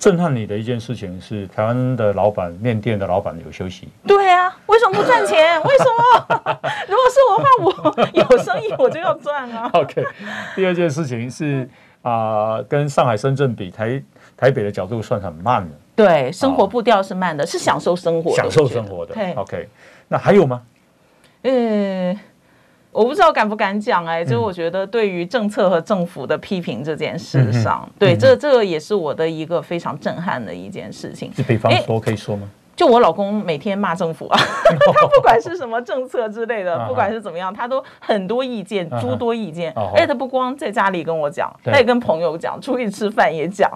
[0.00, 3.86] 震撼你的一件事情是，台湾的老板面店的老板有休息。
[4.06, 5.60] 对啊，为什么不赚钱？
[5.62, 6.58] 为什么？
[6.88, 9.68] 如果是我的话，我有生意我就要赚啊。
[9.74, 10.02] OK，
[10.56, 11.68] 第二件事情是
[12.00, 14.02] 啊、呃，跟上海、深圳比，台
[14.38, 15.76] 台北的角度算很慢的。
[15.94, 19.14] 对，生活步调是慢的，哦、是享受生活的，享受生活的。
[19.36, 19.68] OK，
[20.08, 20.62] 那还有吗？
[21.42, 22.18] 嗯。
[22.92, 31.32] 我不知道敢不敢讲哎，就我觉得对于政策和政府的批评这件事上，对这这个也是我的一个非常震撼的一件事情。
[31.32, 32.48] 就比方说可以说吗？
[32.74, 39.70] 就我老公每天骂政府啊，他 不管是什么政策之类的，不管是怎么样，他都很多意见，诸多意见。
[39.94, 43.70] 而且他不光在家里跟我讲，他也跟朋友讲，出去吃饭也讲。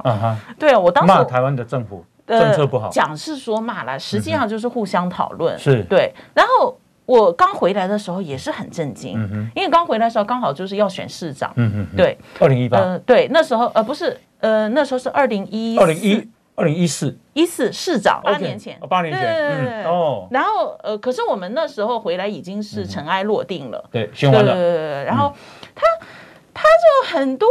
[0.59, 5.57] 对，我当时骂台湾的政府政策不好，讲是说骂了，实际上就是互相讨论。
[5.59, 6.77] 是对，然后。
[7.07, 9.13] 我刚回来的时候也是很震惊，
[9.55, 11.55] 因为刚回来的时候刚好就是要选市长，
[11.95, 25.31] 对，二零一八，对，那时候呃不是，呃那时候是二零一，二零一，二零一四，一四市长八年前，八年前，哦，然后呃可是我们那时候回来已经是尘埃落定了，对，选完了，对，然后
[25.75, 25.83] 他
[26.55, 27.47] 他就很多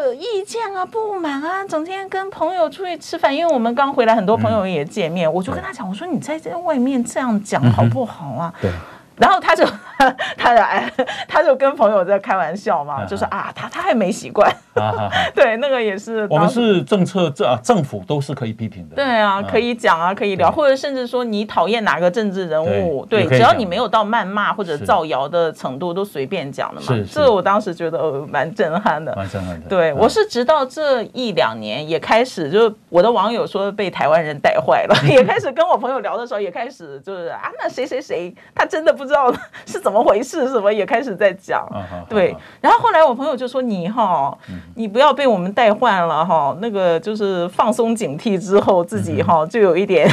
[0.00, 8.54] 的意见啊不满啊，整天跟朋友出去吃饭，因为我们刚回来，很多朋友也见面，我就跟他讲，我说你在这外面这样讲好不好啊？
[8.62, 8.70] 对。
[9.16, 9.64] 然后他就，
[10.36, 10.90] 他就哎，
[11.28, 14.52] 他就跟朋友在开玩笑嘛，就说啊，他他还没习惯，
[15.34, 16.26] 对，那个也是。
[16.28, 18.96] 我们是政策政啊，政府都是可以批评的。
[18.96, 26.86] 对啊，可以讲啊，可以聊，或者甚至说你讨厌哪个政治人物，对，只要你没有到谩骂或者造谣的程度，都随便讲的嘛。
[26.88, 29.68] 是，这我当时觉得蛮震撼的，蛮震撼的。
[29.68, 39.03] 对，我是直到这一两年也开始，就我的网友说被台湾人带坏了， 也开始跟我朋友聊的时候，也开始就是啊，那谁谁谁，他真的不。
[39.04, 39.30] 不知道
[39.66, 41.68] 是怎么回事，什么也开始在讲，
[42.08, 42.34] 对。
[42.62, 44.36] 然后后来我朋友就说：“你哈，
[44.76, 46.56] 你不要被我们带坏了哈。
[46.62, 50.08] 那个就是放松警惕之后，自己哈就有一点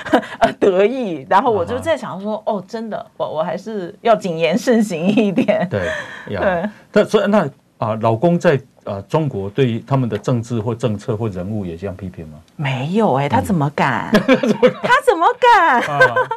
[0.58, 1.26] 得意。
[1.28, 5.68] 然后我就在想说：哦，真的，我我还是要谨言慎行一点。
[5.68, 5.82] 对，
[6.26, 6.64] 对。
[6.90, 7.46] 但所以那
[7.80, 12.38] 啊，老公在。”啊，中国对于他们的政治或政策或人物也这样批评吗？
[12.56, 14.10] 没有哎， 他怎么敢？
[14.10, 15.82] 他怎么敢？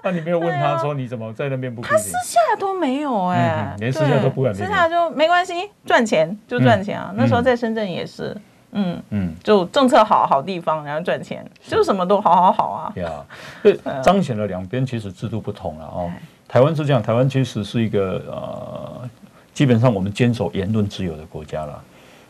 [0.04, 1.98] 那你没有问他说你怎么在那边不批评？
[1.98, 4.54] 他私下都没有哎，连私下都不敢。
[4.54, 5.54] 私下就没关系，
[5.86, 7.14] 赚钱就赚钱啊。
[7.16, 8.36] 那时候在深圳也是，
[8.74, 12.92] 嗯嗯，就政策好好地方，然后赚钱，就什么都好好好啊。
[12.94, 13.26] 对啊，
[13.64, 16.12] 对，彰显了两边其实制度不同了哦。
[16.46, 19.10] 台湾是这样，台湾其实是一个呃，
[19.54, 21.84] 基本上我们坚守言论自由的国家了。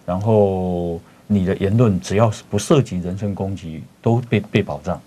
[0.06, 5.00] 然后你的言论只要是不涉及人身攻击，都被被保障。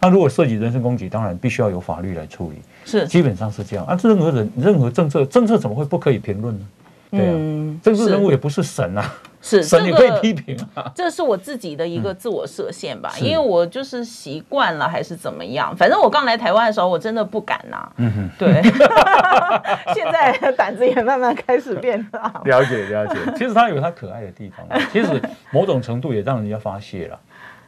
[0.00, 2.56] 那如果涉及人身攻击，当然必须要有法律来处理。
[2.84, 3.84] 是，基本上是这样。
[3.84, 6.66] 啊，任何人、任何政策，政策怎么会不可以评论呢？
[7.10, 7.32] 对啊，
[7.82, 9.12] 政治人物也不是神啊。
[9.42, 10.90] 是， 神你可以批评啊。
[10.94, 15.74] 这是我自己的一个自我设限吧，因为我就是习惯了，还是怎么样？
[15.76, 17.92] 反正我刚来台湾的时候，我真的不敢呐。
[17.96, 18.62] 嗯哼，对。
[19.94, 22.32] 现在胆子也慢慢开始变大。
[22.44, 25.20] 了解了解，其实他有他可爱的地方，其实
[25.50, 27.18] 某种程度也让人家发泄了。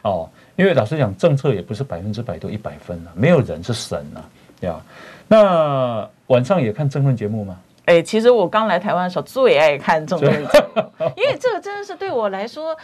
[0.03, 4.21] 哦，因为老实讲，政策也不是百分之百都一百分啊，没有人是神啊，
[4.61, 4.81] 对吧？
[5.29, 7.57] 那晚上也看政论节目吗？
[7.85, 10.83] 哎，其实我刚来台湾的时候最爱看政论节目，
[11.17, 12.77] 因为这个真的是对我来说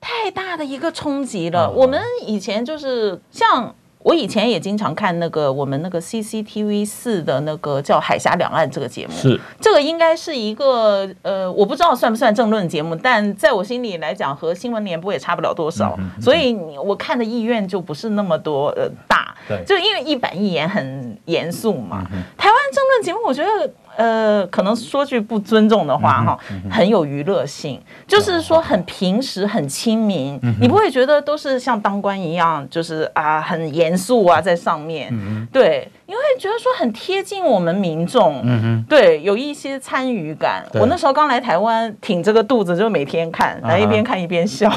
[0.00, 1.70] 太大的一个冲击了。
[1.70, 19.36] 我们以前就是像我以前也经常看那个我们那个 CCTV 四的那个叫《海峡两岸》这个节目，是这个应该是一个呃，我不知道算不算政论节目，但在我心里来讲和新闻联播也差不了多少，所以我看的意愿就不是那么多呃大。
[19.46, 22.02] 对，就因为一板一眼很严肃嘛。
[22.38, 23.70] 台湾政论节目，我觉得。
[23.96, 26.38] 呃，可能说句不尊重的话哈，
[26.70, 35.10] 很有娱乐性，就是说很平实、很亲民，你不会觉得都是像当官一样，就是啊很严肃啊在上面，
[35.52, 40.64] 对，你会觉得说很贴近我们民众，对，有一些参与感。
[40.74, 44.70] 我那时候刚来台湾，挺着个肚子就每天看，来一边看一边笑。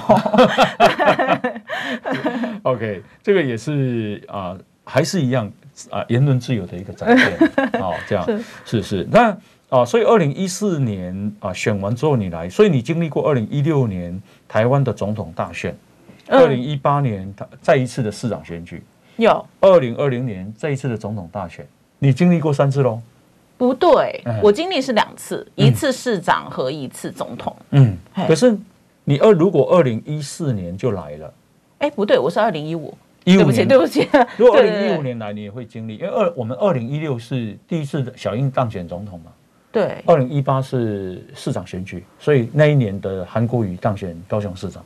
[2.63, 5.51] OK，这个也是啊，还是一样。
[5.89, 7.37] 啊，言论自由的一个展现，
[7.81, 9.07] 哦，这样是是是。
[9.11, 9.35] 那
[9.69, 15.77] 啊，所以二零一四年啊选完之后你来，所以你经历过二零一六年台湾的总统大选，
[16.27, 18.83] 二零一八年再一次的市长选举，
[19.17, 21.65] 有二零二零年再一次的总统大选，
[21.99, 22.99] 你经历过三次喽？
[23.57, 27.55] 不对，我经历是两次，一次市长和一次总统。
[27.71, 28.57] 嗯，可是
[29.03, 31.33] 你二如果二零一四年就来了，
[31.79, 32.97] 哎，不对，我是二零一五。
[33.25, 34.07] 对不起，对不起。
[34.37, 39.31] 如果二零一五年来，你也会经历，因为二我们二零一六是第一次小英当选总统嘛。
[39.71, 40.01] 对。
[40.05, 44.83] 二零一八是市长选举，所以那一年的韩国瑜当选高雄市长。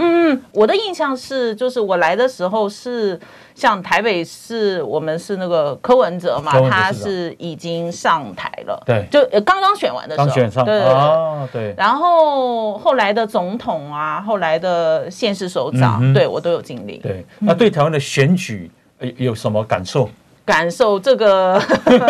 [0.00, 3.20] 嗯，我的印象是，就是我来的时候是
[3.54, 11.74] 像台北市，我们是那个柯文哲嘛，他是已经上台了，对，就刚刚选完的时候，刚选上，对啊，对。
[11.76, 16.96] 然后后来的总统啊，后来的县市首长，对我都有经历。
[16.98, 18.70] 对，那对台湾的选举
[19.16, 20.08] 有什么感受？
[20.50, 21.56] 感受这个，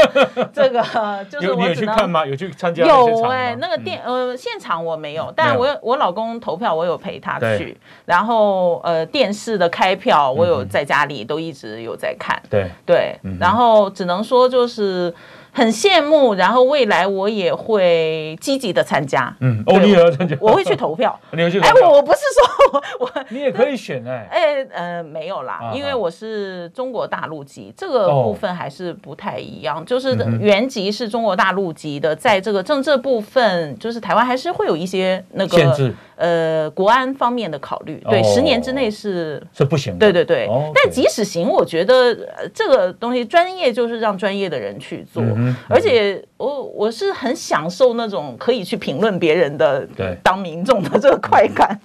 [0.51, 0.83] 这个
[1.31, 2.25] 就是我有去看吗？
[2.25, 2.87] 有去参加？
[2.87, 7.77] 有哎，那个电呃现场我没有，但我我老公投票，我有陪他去。
[8.07, 12.41] 然后呃电视的开票，我有在家里都一直有在看。
[12.49, 15.15] 对对，然后只能说就是。
[15.53, 19.35] 很羡慕，然后未来我也会积极的参加。
[19.41, 20.37] 嗯，哦，你也要参加？
[20.41, 21.19] 我会去投票。
[21.33, 21.61] 你会去？
[21.61, 24.29] 哎，我我不是说我我你也可以选哎。
[24.31, 29.85] 哎呃没有啦，因为我是中国大陆籍，这个部分还是不太一样。
[29.85, 35.95] 就是原籍是中国大陆籍的，在这个政治部分，就是台湾还是会有一些那个限制。
[36.17, 39.99] 呃，国安方面的考虑，对，十年之内是是不行的。
[40.01, 42.15] 对对对，但即使行，我觉得
[42.53, 45.23] 这个东西专业就是让专业的人去做，
[45.69, 51.79] 而且我我是很享受那种可以去评论别人的，对，当民众的这个快感，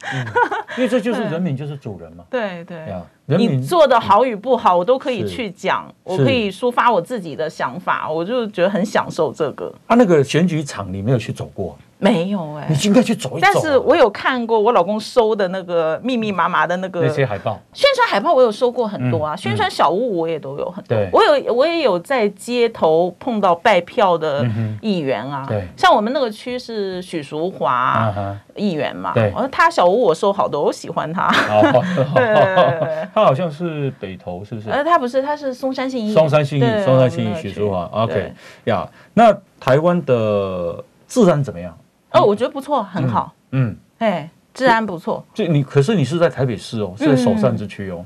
[0.77, 2.23] 因为这就是 人民就是主人嘛。
[2.29, 2.85] 对对，
[3.37, 9.73] 你做的好与不好，我都可以去讲，我可以抒发我自己的想法，我就觉得很享受这个。
[9.87, 11.77] 他那个选举场你没有去走过？
[11.97, 13.47] 没有哎，你应该去走一走。
[13.51, 20.97] 但是我有看过我老公收的那个密密麻麻的那个那些海报，宣传海报我有收过很多啊，宣传小物我也都有很多。
[21.11, 24.45] 我有我也有在街头碰到拜票的
[24.81, 28.13] 议员啊，对，像我们那个区是许淑华
[28.55, 31.31] 议员嘛，对，他小物我收好多，我喜欢他。
[33.13, 34.69] 他好像是北投是不是？
[34.69, 36.13] 呃，他不是，他是松山信义。
[36.13, 37.89] 松山信义，松山信义，许淑华。
[37.93, 38.33] OK
[38.65, 41.75] 呀，那台湾的治安怎么样？
[42.15, 43.33] 哦，我觉得不错，很好。
[43.51, 45.23] 嗯，哎，治安不错。
[45.33, 48.03] 就你，可是你是在台北市哦，是在首善之区哦，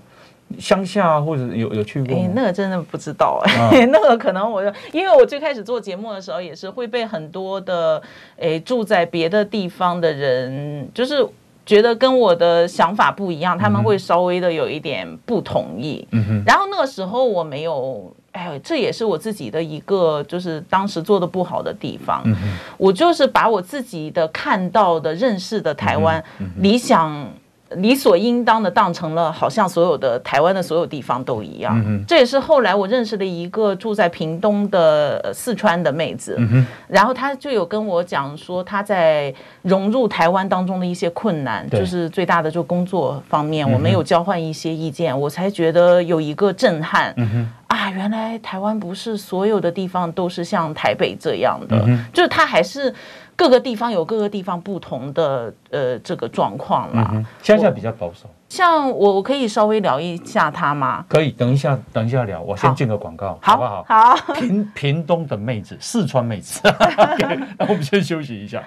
[0.58, 2.16] 乡下或者有有去过？
[2.16, 8.02] 哎，那个真的不知道哎， 那个可能我就因为我最开始做节目的时候，也是会被很多的
[8.40, 11.26] 哎住在别的地方的人，就是
[11.66, 16.08] 觉得跟我的想法不一样，他们会稍微的有一点不同意。
[16.12, 18.14] 嗯哼，然后那个时候我没有。
[18.32, 22.22] 哎，这也是我自己的一个，就是当时做的不好的地方。
[22.26, 22.36] 嗯、
[22.78, 27.28] 我就是把我自己的看到的、认识的台湾、嗯、理想。
[27.76, 31.80] 理所应当的当成了，好像所有的台湾的所有地方都一样。
[31.86, 47.14] 嗯、这也是后来我认识的一个住在屏东的四川的妹子，嗯、然后她就有跟我讲说，她在融入台湾当中的一些困难，就是最大的就工作方面，我们有交换一些意见，我才觉得有一个震撼。
[47.18, 52.92] 嗯、啊，原来台湾不是所有的地方都是像台北这样的，嗯、就是它还是。
[53.40, 58.30] 各个地方有各个地方不同的呃这个状况啦，乡下比较保守。
[58.50, 61.06] 像我我可以稍微聊一下他吗？
[61.08, 63.86] 可以，等一下等一下聊，我先进个广告，好，好不好？
[63.88, 64.34] 好。
[64.36, 66.60] 屏屏东的妹子，四川妹子，
[67.58, 68.62] 那、我们先休息一下。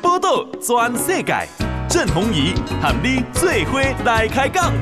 [0.00, 1.34] 报道全世界，
[1.88, 4.72] 郑弘仪喊你最伙来开讲。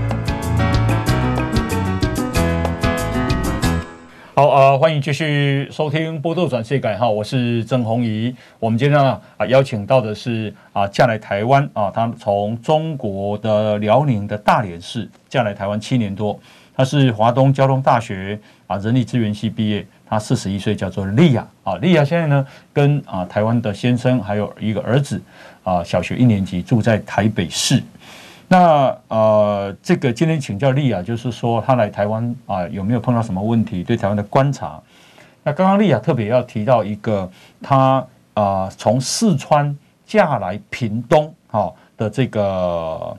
[4.39, 8.37] 好啊、呃，欢迎继续收听《波多转世界》哈，我是郑弘仪。
[8.59, 16.39] 我们今天呢啊邀请到的是啊嫁来台湾啊，他从中国的辽宁的大连市嫁来台湾七年多，
[16.75, 21.77] 他是华东交通大学啊人力资源系毕业，他四十一岁，叫做莉亚啊。
[21.77, 25.19] 莉亚现在呢跟啊台湾的先生还有一个儿子
[25.65, 27.83] 啊，小学一年级住在台北市。
[28.49, 33.83] 那呃，这个今天请教丽亚，就是说她来台湾啊、有没有碰到什么问题？
[33.83, 34.81] 对台湾的观察。
[35.43, 37.29] 那刚刚丽亚特别要提到一个，
[37.61, 43.17] 她啊从四川嫁来屏东哈的这个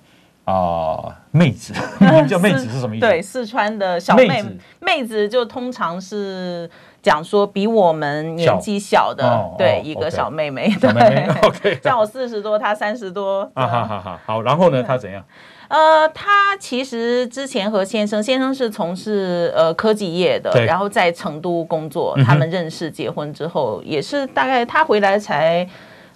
[0.48, 1.74] 啊、呃、妹子，
[2.28, 3.06] 叫妹子是什么意思？
[3.08, 6.70] 对，四川的小妹妹子，妹子就通常是。
[7.00, 13.50] 讲说比我们年纪小的，小对、哦、一个小妹妹， 对，OK，像我四十多，她三十多。
[13.54, 15.24] 啊，好好好，好，然后呢，她怎样？
[15.70, 25.66] 呃，她其实之前和先生，先生是从事呃科技业的，然后在成都工作，他们认识结婚之后，也是大概他回来才。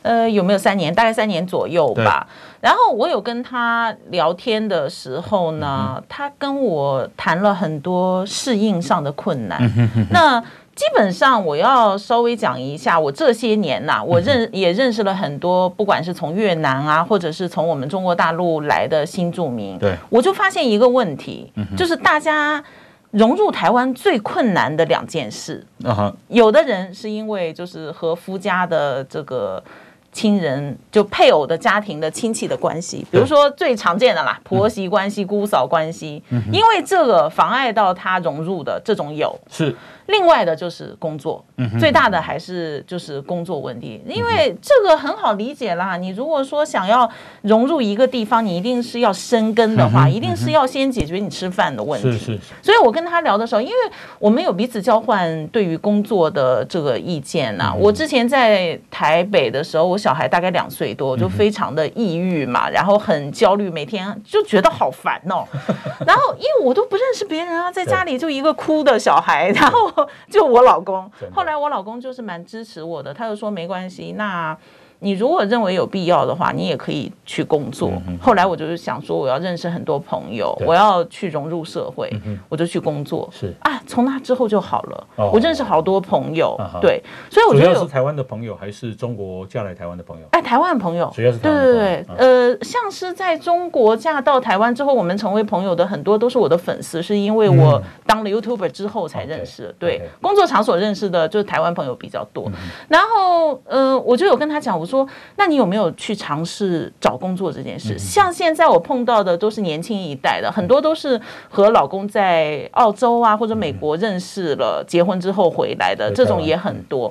[0.02, 0.94] 呃，有没有三年？
[0.94, 2.28] 大概三年左右吧。
[2.60, 9.60] 然后我有跟他聊天的时候呢，嗯、他跟我谈了很多适应上的困难。
[9.62, 10.40] 嗯、哼哼哼，那
[10.76, 19.78] 基本上我要稍微讲一下，我这些年呐、啊，我认也认识了很多，不管是从越南啊，或者是从我们中国大陆来的新住民。
[19.80, 22.64] 对，我就发现一个问题，就是大家
[23.10, 25.66] 融入台湾最困难的两件事。
[25.84, 29.64] 嗯、有的人是因为就是和夫家的这个。
[30.12, 39.76] 亲人就配偶的家庭的亲戚的关系，比如说最常见的啦，婆媳关系、姑嫂关系，因为这个妨碍到他融入的这种有是。
[40.12, 41.44] 另外的就是工作，
[41.80, 45.96] 最大的还是就是工作问题，因为这个很好理解啦。
[45.96, 47.10] 你如果说想要
[47.44, 52.12] 融入一个地方，你一定是要生根的话，一定是要先解决你吃饭的问题。
[52.12, 52.40] 是是。
[52.62, 53.76] 所以我跟他聊的时候，因为
[54.20, 57.74] 我们有彼此交换对于工作的这个意见呐。
[57.76, 65.48] 我之前在台北的时候，我小孩大概两岁多，就非常的抑郁嘛，然后很焦虑，每天就觉得好烦哦。
[66.06, 69.90] 然后因为我都不认识别人啊，在家里就一个哭的小孩，然后。
[70.30, 74.58] 就我老公，后来我老公就是蛮支持我的，他就说没关系，那。
[75.04, 77.92] 你如果认为有必要的话，你也可以去工作。
[78.22, 82.08] 后来我就是想说，我要认识很多朋友，我要去融入社会，
[82.48, 83.28] 我就去工作。
[83.32, 85.08] 是啊，从那之后就好了。
[85.34, 90.28] 我认识好多朋友，对，所以我觉得主要是台湾的朋友还是中国嫁来台湾的朋友？
[90.34, 99.74] 哎，台湾的朋友，主要是对对对，呃，像是在中国嫁到台湾之后，我们成为朋友的很多都是我的粉丝，是因为我当了 YouTuber 之后才认识。
[99.80, 102.52] 对，工作场所认识的就是台湾朋友比较多。
[102.88, 104.91] 然后，呃，我就有跟他讲，我。
[104.92, 107.98] 说，那你有没有去尝试找工作这件事？
[107.98, 111.20] 像现在我碰到的都是年轻一代的，很多都是
[111.50, 117.10] 和老公在澳洲啊或者美国认识了，结婚之后回来的，这种也很多。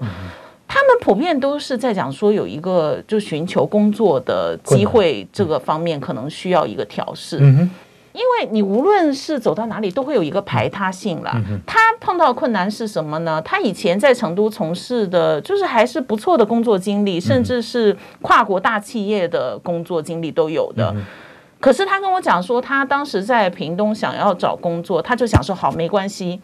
[0.73, 7.41] 他们普遍都是在讲说，有一个就寻求工作的机会，这个方面可能需要一个调适。
[8.21, 11.35] 因为你无论是走到哪里，都会有一个排他性啦。
[11.67, 13.41] 他碰到困难是什么呢？
[13.43, 20.95] 他以前在成都从事的，就是还是不错的工作经历，甚至是跨国大企业的工作经历都有的。
[21.59, 26.39] 可是他跟我讲说，他当时在屏东想要找工作，他就想说好，没关系。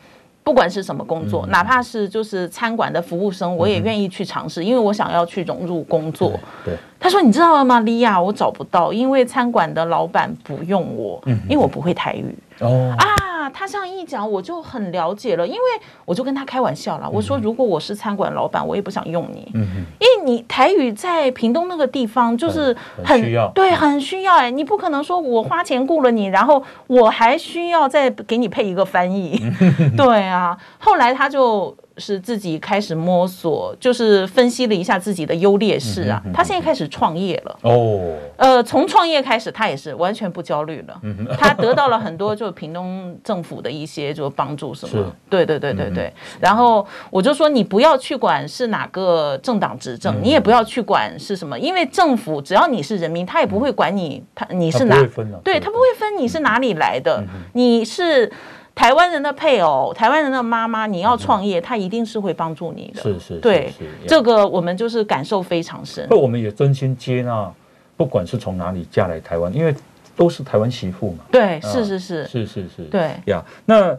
[0.47, 6.39] 不管是什么工作，哪怕是就是餐馆的服务生，我也愿意去尝试，因为我想要去融入工作。
[6.65, 12.33] 对，他说：“你知道了吗，莉亚，我找不到，因为餐馆的老板不用我，因为我不会台语。”
[12.63, 12.95] 哦。
[12.97, 13.05] 啊，
[13.51, 15.61] 他这样一讲，我就很了解了，因为
[16.05, 29.41] 我就跟他开玩笑了，我说如果我是餐馆老板，我也不想用你，嗯哼，因为你台语在屏东那个地方就是很需要，对，很需要哎，你不可能说我花钱雇了你，然后我还需要再给你配一个翻译，
[29.97, 31.77] 对啊，后来他就。
[31.99, 36.23] 是自己开始摸索，就是分析了一下自己的优劣势啊。
[36.35, 38.15] 他现在开始创业了哦。
[38.37, 41.01] 呃，从创业开始，他也是完全不焦虑了。
[41.39, 45.13] 他得到了很多，就屏东政府的一些就帮助什么。
[45.31, 46.13] 对对对对对。
[46.39, 54.97] 然后我就说，你不要去管是哪个政党执政，你也不要去管是什么，因为政府只要你是人民，他也不会管你，他你是哪，
[55.43, 57.25] 对他不会分你是哪里来的，
[57.55, 58.31] 你是。
[58.77, 63.03] 台湾人的配偶，台湾人的妈妈，你要创业，他一定是会帮助你的。
[63.03, 63.73] 是是，对，
[64.07, 66.07] 这个我们就是感受非常深。
[66.11, 67.51] 那我们也真心接纳，
[67.97, 69.75] 不管是从哪里嫁来台湾，因为
[70.15, 71.25] 都是台湾媳妇嘛。
[71.33, 73.43] 对，是是是，是是是，对呀。
[73.65, 73.97] 那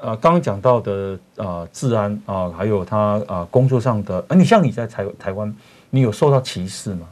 [0.00, 5.54] 呃，刚刚讲到的啊，治安啊，还有他啊，工作上的，你像你在台台湾，
[5.90, 7.06] 你有受到歧视吗？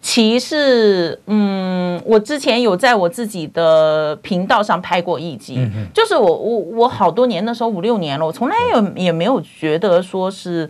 [0.00, 8.56] 歧视，嗯，我之前有在我自己的频道上拍过一集，嗯、就是我我我好多年的时候五六年了，我从来
[8.96, 10.68] 也也没有觉得说是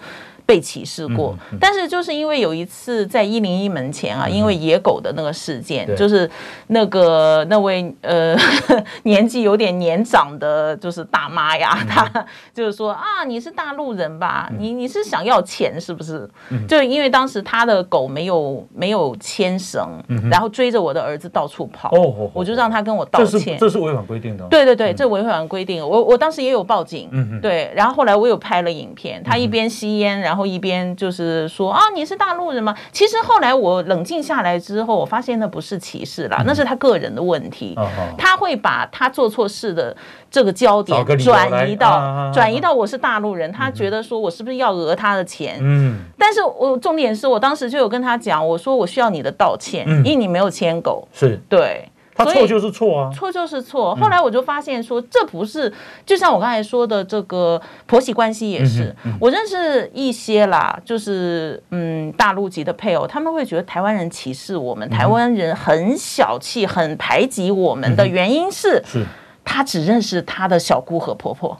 [0.50, 6.28] 被歧视过，但是就是因为有一次在一零一门前啊，因为野狗的那个事件，就是
[6.66, 8.36] 那个那位呃
[9.04, 14.50] 年纪有点年长的，就是大妈呀，她就是说啊，你是大陆人吧？
[14.58, 16.28] 你你是想要钱是不是？
[16.66, 21.92] 就因为当时他的狗没有没有牵绳，然后追着我的儿子到处跑，
[22.34, 23.56] 我就让他跟我道歉。
[23.56, 24.44] 这是违反规定的。
[24.50, 25.88] 对对对，这违反规定。
[25.88, 27.08] 我我当时也有报警，
[27.40, 30.39] 对，然后后来我有拍了影片，他一边吸烟，然后。
[30.46, 32.74] 一边就是说啊，你是大陆人吗？
[32.92, 37.76] 其实后来我冷静下来之后，我发现那不是歧视啦，那是他个人的问题。
[38.16, 39.96] 他会把他做错事的
[40.30, 45.58] 这个焦点转移到转移到我是大陆人，他觉得说我是不是要讹他的钱？
[45.60, 51.06] 嗯，但是我重点是我当时就有跟他讲，我说我需要你的道歉，因为你没有牵狗。
[51.12, 51.89] 是对。
[52.14, 53.94] 他错就是错啊，错就是错。
[53.96, 55.72] 后来我就发现说，这不是
[56.04, 58.94] 就像我刚才说的这个婆媳关系也是。
[59.18, 69.06] 我认识一些啦，就是嗯大陆籍的配偶，他们会觉得台湾人歧视我们，台湾人很小气，很排挤我们的原因是，是
[69.44, 71.56] 他只认识他的小姑和婆婆。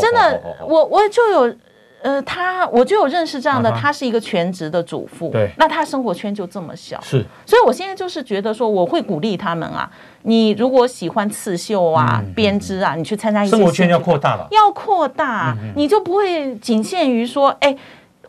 [0.00, 1.54] 真的，我我就有。
[2.02, 9.90] 呃，他我就有认识这样的，他是一个全职的主妇，对，那他生活圈就这么小，是，所以我现在就是觉得说，我会鼓励他们啊，
[10.22, 17.76] 你如果喜欢刺绣啊、编织啊，你去参加一些生活圈要扩大了，要扩大，你就不会仅限于说，哎。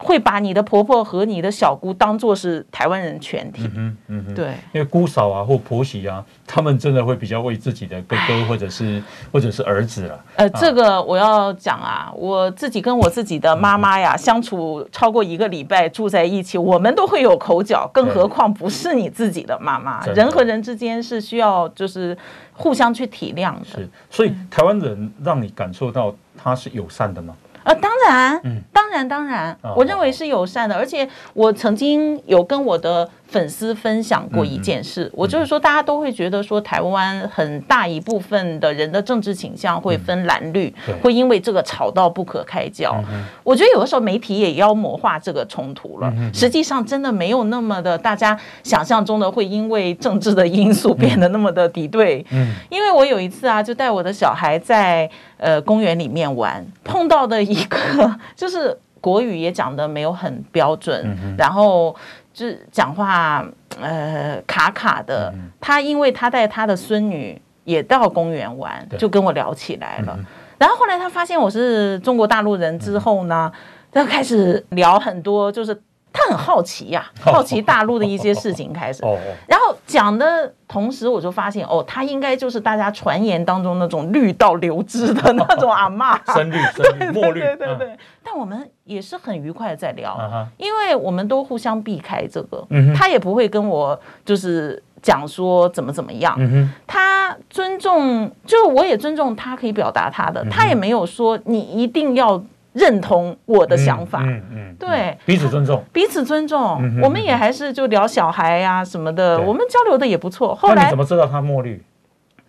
[0.04, 10.26] 会把你的婆婆和你的小姑当做是台湾人全体，嗯嗯，对，因为姑嫂啊或婆媳啊，他们真的会比较为自己的哥哥或者是 或者是儿子了。
[10.36, 20.06] 呃，这个我要讲啊，我自己跟我自己的妈妈呀相处超过一个礼拜住在一起，我们都会有口角，更何况不是你自己的妈妈。
[20.14, 22.18] 人和人之间是需要就是
[22.54, 23.66] 互相去体谅的。
[23.66, 27.36] 是，所以台湾人让你感受到他是友善的吗？
[27.64, 33.09] 呃，当然，嗯，当然，当然，我认为是友善的，而且我曾经有跟我的。
[33.32, 42.93] 粉丝分享过一件事，我就是说，大家都会觉得说，台湾很大一部分的人的政治倾向会分蓝绿，会因为这个吵到不可开交。
[43.41, 52.26] 我觉得有的时候媒体也妖魔化这个冲突了，实际上真的没有那么的大家想象中的会因为政治的因素变得那么的敌对。
[52.32, 57.78] 嗯因为我有一次啊，就带我的小孩在呃公园里面玩，碰到的一个
[58.36, 61.95] 就是国语也讲的没有很标准，然后。
[62.34, 63.45] 就是讲话
[63.82, 70.18] 呃卡卡的，他因为他带他的孙女也到公园玩，就跟我聊起来了。
[70.58, 73.52] 然后后来他发现我是中国大陆人之后呢，
[73.91, 75.78] 他开始聊很多，就是
[76.14, 79.01] 他很好奇呀，好奇大陆的一些事情开始。
[79.47, 87.97] 然后讲的同时，我就发现哦，他应该就是大家传言当中那种绿到流汁的那种 阿嬷，深绿、深绿、 墨绿，对对对。
[88.24, 88.70] 但我们。
[88.84, 90.20] 也是很愉快的在聊，
[90.57, 92.62] 因为我们都互相避开这个，
[92.93, 96.38] 他也不会跟我就是讲说怎么怎么样，
[96.86, 102.43] 他尊重，就我也尊重他可以表达他的，他也没有说你一定要
[102.74, 110.55] 认同我的想法，嗯嗯对，彼此尊重，彼此尊重，我们也还是就聊小孩呀什么的，我们交流的也不错。
[110.55, 111.84] 后来你怎么知道他墨绿？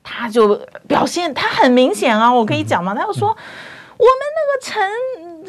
[0.02, 2.94] 他就表现，他很明显啊，我可以讲吗？
[2.94, 3.36] 他就说我们
[3.98, 4.82] 那个陈。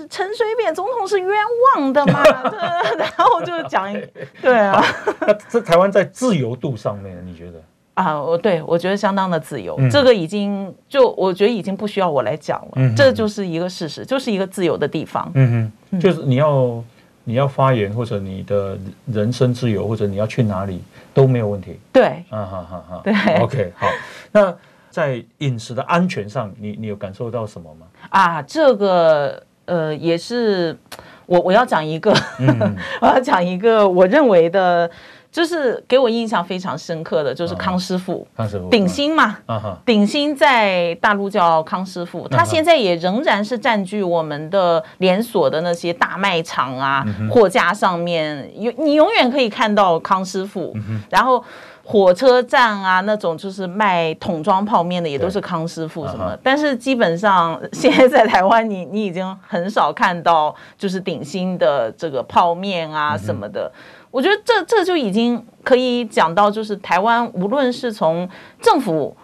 [0.10, 1.30] 陈水扁总统是冤
[1.76, 2.24] 枉的嘛？
[2.50, 3.94] 对，然后就讲，
[4.42, 4.84] 对啊。
[5.20, 7.62] 那这台湾在自由度上面，你觉得？
[7.94, 15.32] 啊，我对我觉得相当的自由，嗯、这个已经就我觉得已经不需要我来讲了，嗯、这就是一个事实，就是一个自由的地方。
[15.36, 16.84] 嗯嗯，就是你要
[17.24, 20.82] 你要发言，或者你的人身自由，或者你要去哪里
[21.14, 21.80] 都没有问题。
[21.92, 23.02] 对，啊哈哈哈。
[23.04, 23.88] 对，OK，好。
[24.32, 24.56] 那
[24.90, 27.86] 在饮食的安全上，你你有感受到什么吗？
[28.10, 29.44] 啊，这个。
[29.66, 30.78] 呃，也是
[31.26, 34.92] 我我要讲一个，嗯、 我要讲一个我认为的，
[35.34, 50.74] 就是给我印象非常深刻的就是康师傅，康师傅鼎新嘛，啊、鼎新在大陆叫康师傅，他现在也仍然是占据我们的连锁的那些大卖场啊，货架上面永你永远可以看到康师傅，
[51.10, 51.44] 然后。
[51.86, 56.32] 火车站啊，那种就是卖桶装泡面的，也都是康师傅什么。
[56.32, 56.40] Uh.
[56.42, 63.70] 但是基本上现在在台湾，你 你已经很少看到就是鼎新的这个泡面啊什么的。
[63.70, 64.03] Uh.
[64.14, 68.30] 我觉得这这就已经可以讲到，就是台湾无论是从
[68.62, 69.18] 政府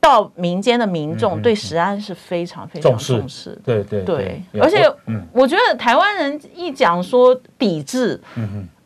[0.00, 3.60] 到民间的民众，对食安是非常非常重视的。
[3.64, 4.82] 对对对，而且
[5.30, 8.20] 我觉得台湾人一讲说抵制，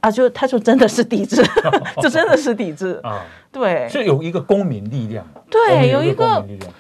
[0.03, 1.43] 啊，就他就真的是抵制，
[2.03, 3.23] 就真的是抵制啊。
[3.53, 5.25] 对，是有一个公民力量。
[5.51, 6.25] 对，有一个，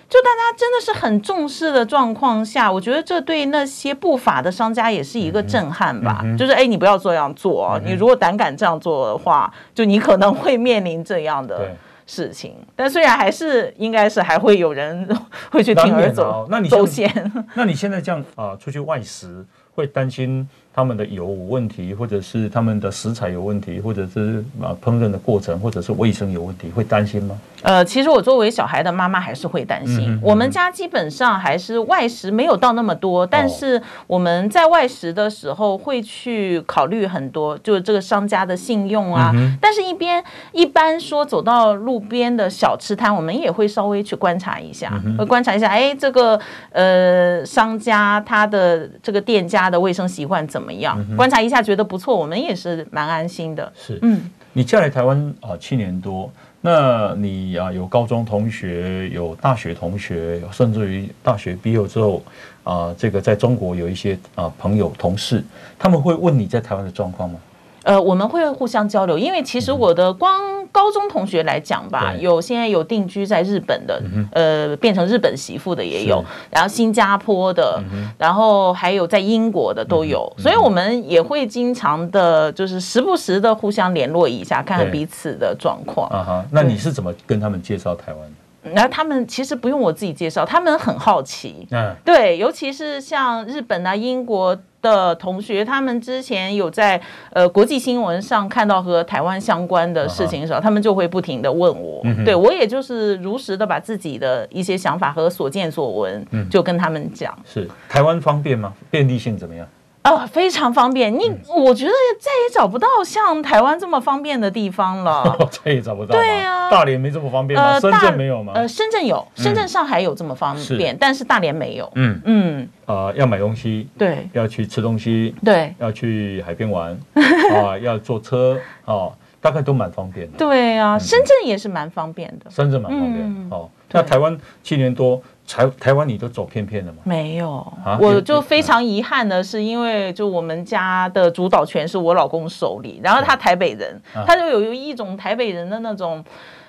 [0.08, 6.24] 就大家真的是很重视的状况下，我觉得这对那些不法的商家也是一个震撼吧。
[6.38, 12.56] 就是哎，你不要这样做，嗯、你如果胆敢这样做的话，就你可能会面临这样的事情。
[12.74, 15.06] 但虽然还是应该是还会有人
[15.52, 17.46] 会去铤而走，那你走线。
[17.54, 19.44] 那你现在这样啊，出去外食
[19.74, 20.48] 会担心？
[20.74, 27.38] 他们的油问题，或者是他们的食材有问题，或者是啊烹饪的过程，或者是卫生有问题，会担心吗？
[27.60, 30.10] 呃，其实我作为小孩的妈妈还是会担心。
[30.10, 39.30] 嗯嗯、我们家基本上还是外食没有到那么多，但是我们在外食的时候会去考虑很多，就是这个商家的信用啊。
[39.34, 50.62] 嗯、但是，一边一般说走到路边的小吃摊，我们也会稍微去观察一下，嗯、会观察一下，哎，这个呃商家他的这个店家的卫生习惯怎么？
[50.62, 51.16] 怎么样？
[51.16, 53.72] 观察一下，觉得不错，我们也是蛮安心的。
[53.74, 62.22] 是，嗯，你嫁来台湾啊七年多，那你啊有高中同学，有大学同学，甚至于大学毕业之后
[62.62, 65.42] 啊，这个在中国有一些啊朋友同事，
[65.76, 67.40] 他们会问你在台湾的状况吗？
[67.84, 74.00] 呃，我们会互相交流，因为其实我的光高中同学来讲吧，有现在有定居在日本的，
[74.32, 77.82] 呃，变成日本媳妇的也有，然后新加坡的，
[78.16, 86.08] 然后还有在英国的都有，所以我们也会经常的，就是时不时的互相联络一下，看看彼此的状况。
[86.10, 88.70] 啊哈，那你是怎么跟他们介绍台湾的？
[88.72, 91.66] 然后他们其实不用我自己介绍，他们很好奇。
[91.72, 94.56] 嗯，对，尤其是像日本啊、英国。
[94.82, 107.34] 的同学，他们之前有在呃国际新闻上看到和台湾相关的事情的时候，他们就会不停的问我，对我也就是如实的把自己的一些想法和所见所闻，就跟他们讲。
[107.46, 108.74] 是台湾方便吗？
[108.90, 109.66] 便利性怎么样？
[110.02, 111.12] 啊，非常方便。
[111.16, 115.36] 你我觉得再也找不到像台湾这么方便的地方了。
[115.64, 116.14] 再也找不到。
[116.16, 117.78] 对啊，大连没这么方便吗？
[117.78, 118.52] 深圳没有吗？
[118.56, 121.90] 呃，深圳有，深圳、上海有这么方便，但是大连没有。
[121.94, 122.68] 嗯嗯。
[122.86, 126.98] 啊，要买东西，对，要去吃东西，对，要去海边玩，
[127.54, 130.36] 啊，要坐车，哦，大概都蛮方便的。
[130.36, 132.50] 对啊，深圳也是蛮方便的。
[132.50, 133.48] 深圳蛮方便。
[133.50, 135.22] 哦，那台湾七年多。
[135.46, 136.98] 台台湾你都走偏偏了吗？
[137.04, 146.24] 没有，我就非常遗憾的是，因为就我们家的主导权是我老公手里，然后他台北人，他就有一种台北人的那种，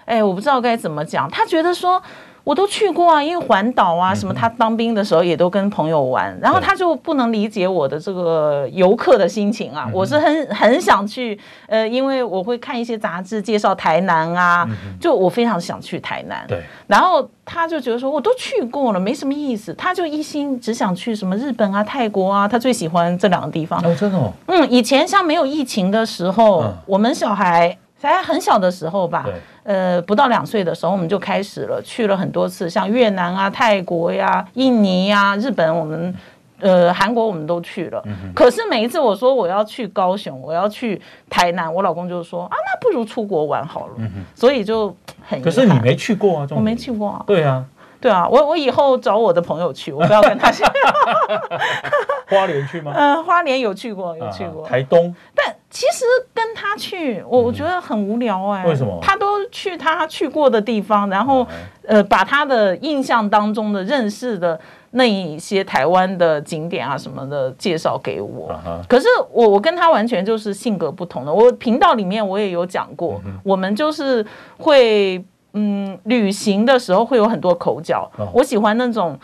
[0.05, 2.01] 哎，我不知道该怎么讲，他觉得说。
[2.43, 9.89] 我都去过啊，因为环岛啊，什么他当兵的时候也都跟朋友玩，然后他就不能理解我的这个游客的心情啊。
[9.93, 14.67] 我是很很想去，呃，因为我会看一些杂志介绍台南啊，
[14.99, 16.43] 就我非常想去台南。
[16.47, 23.79] 对，然后他就觉得说我都去过了，没什么意思，他就一心只想去什么日本啊、泰国啊，他最喜欢这两个地方。
[23.85, 24.33] 哦，真的哦。
[24.47, 27.77] 嗯，以前像没有疫情的时候，我们小孩
[28.11, 29.25] 才很小的时候吧。
[29.63, 36.13] 呃，不到两岁的时候，我们就开始了，去了很多次，像越南啊、泰国呀、印尼呀、日本，我们
[36.59, 38.03] 呃韩国我们都去了。
[38.35, 43.93] 可是每一次我说我要去高雄，我要去台南，我老公就说啊，那不如出国玩好了。
[44.35, 44.93] 所以就
[45.25, 45.41] 很。
[45.41, 47.23] 可是你没去过啊，我没去过啊。
[47.25, 47.63] 对啊，
[48.01, 50.61] 对啊，我我以后找我的朋友去，我不要跟他去。
[52.27, 52.91] 花莲去吗？
[52.93, 54.67] 嗯， 花莲有去过，有去过。
[54.67, 55.52] 台东，但。
[55.73, 56.05] 其实
[56.35, 58.63] 跟他去，我我觉得很无聊哎。
[58.67, 58.99] 为什么？
[59.01, 61.45] 他都去他去过的地方，然后
[61.87, 64.59] 呃，把他的印象当中的认识的
[64.91, 68.55] 那一些台湾的景点啊什么的介绍给我。
[68.87, 71.33] 可是我我跟他完全就是性格不同的。
[71.33, 74.23] 我频道里面我也有讲过，我们就是
[74.59, 78.07] 会嗯，旅行的时候会有很多口角。
[78.31, 79.19] 我喜欢那种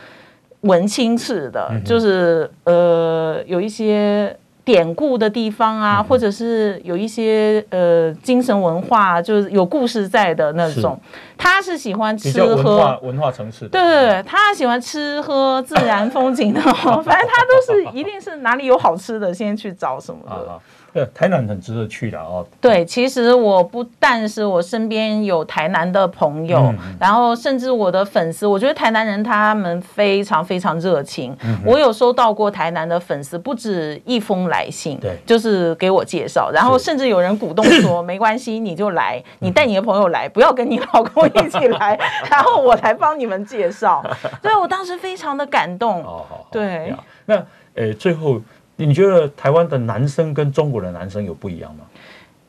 [0.62, 4.36] 文青式的，就是呃，有一些。
[4.70, 10.96] 典故的地方啊，或者是有一些呃精神文化，就是有故事在的那种。
[11.36, 20.60] 他是喜欢吃喝文化文化城市，对对对，他喜欢吃喝自然风景的，反正他都是一定是哪里有好吃的，先去找什么的。
[20.94, 22.46] 对，台南很值得去的哦。
[22.60, 31.36] 对，其实我不但是我身边有台南的朋友，嗯、然后甚至我的粉丝，我觉得台南人他们非常非常热情。
[31.44, 42.00] 嗯、我有收到过台南的粉丝不止一封来信，对，就是给我介绍，然后甚至有人鼓动说， 没关系，你就来，你带你的朋友来，不要跟你老公一起来，
[42.32, 44.04] 然后我来帮你们介绍。
[44.42, 46.04] 对，我当时非常的感动。
[46.04, 46.94] 哦，好，对。
[47.26, 47.36] 那
[47.76, 48.42] 呃，最后。
[48.86, 51.84] 你觉得台湾的男生跟中国的男生有不一样吗？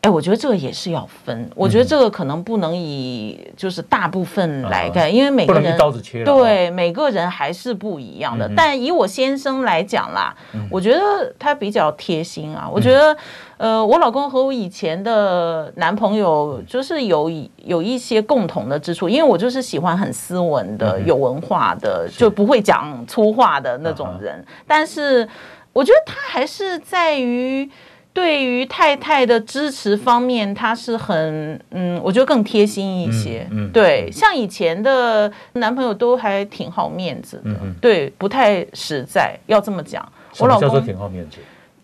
[0.02, 1.50] 哎，我觉得这个也是要分。
[1.54, 8.50] 我觉得这个可能不能以就是大部分来看，因为每个人刀子切对每个人还是不一样的。
[8.56, 10.34] 但以我先生来讲啦，
[10.70, 11.00] 我觉得
[11.38, 12.66] 他比较贴心啊。
[12.72, 13.14] 我觉得，
[13.58, 24.42] 呃，我老公和我以前的男朋友就是有有一些共同的之处，因为我就是喜欢很斯文的、有文化的，就不会讲粗话的那种人。
[24.66, 25.28] 但是
[25.72, 27.70] 我觉得他还是在于。
[28.12, 33.46] 对于太太的支持方面，他是很嗯，我觉得更贴心一些。
[33.52, 39.38] 嗯，嗯对，像以前的男朋友都还挺好面子的，嗯嗯对，不太实在。
[39.46, 40.06] 要这么讲，
[40.40, 41.38] 我老公挺好面子。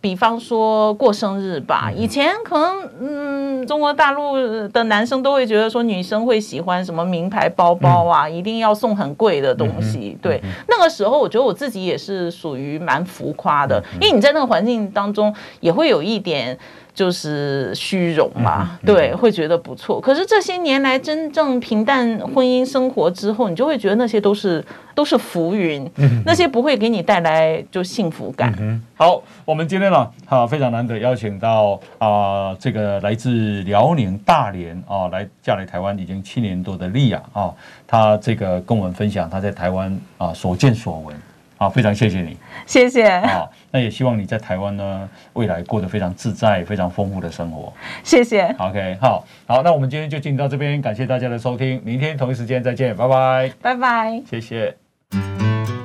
[0.07, 4.37] 比方说过生日吧，以前可能嗯，中国大陆
[4.69, 10.17] 的男生都会觉得说女生会喜欢什么名牌包包啊，一定要送很贵的东西。
[10.23, 16.57] 对，那个时候我觉得我自己也是属于蛮浮夸的，因为你在那个环境当中也会有一点。
[16.97, 20.01] 就是虚荣嘛，对，会觉得不错。
[20.01, 25.87] 可是这些年来，真正平淡婚姻生活之后，你就会觉得那些都是都是浮云，
[26.25, 28.51] 那些不会给你带来就幸福感。
[28.59, 37.53] 嗯、好，我们今天呢，好，非常难得邀请到啊、呃，这个来自辽宁大连啊，来嫁来台湾已经七年多的莉亚啊，
[37.87, 41.15] 她这个跟我们分享她在台湾啊所见所闻。
[41.59, 42.37] 好，非常谢谢你，
[42.67, 43.21] 谢谢。
[43.21, 47.73] 好，那也希望你在台湾呢，未来过得非常自在、非常丰富的生活。
[48.05, 48.55] 谢谢。
[48.59, 54.77] OK，好，好，那我们今天就进到这边，感谢大家的收听，明天同一时间再见，拜拜，拜拜，谢谢。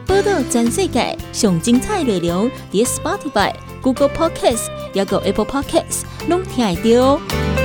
[0.06, 7.61] 报道全世界上精彩内容，点 Spotify、Google Podcasts，还有 Apple Podcasts，拢听得到。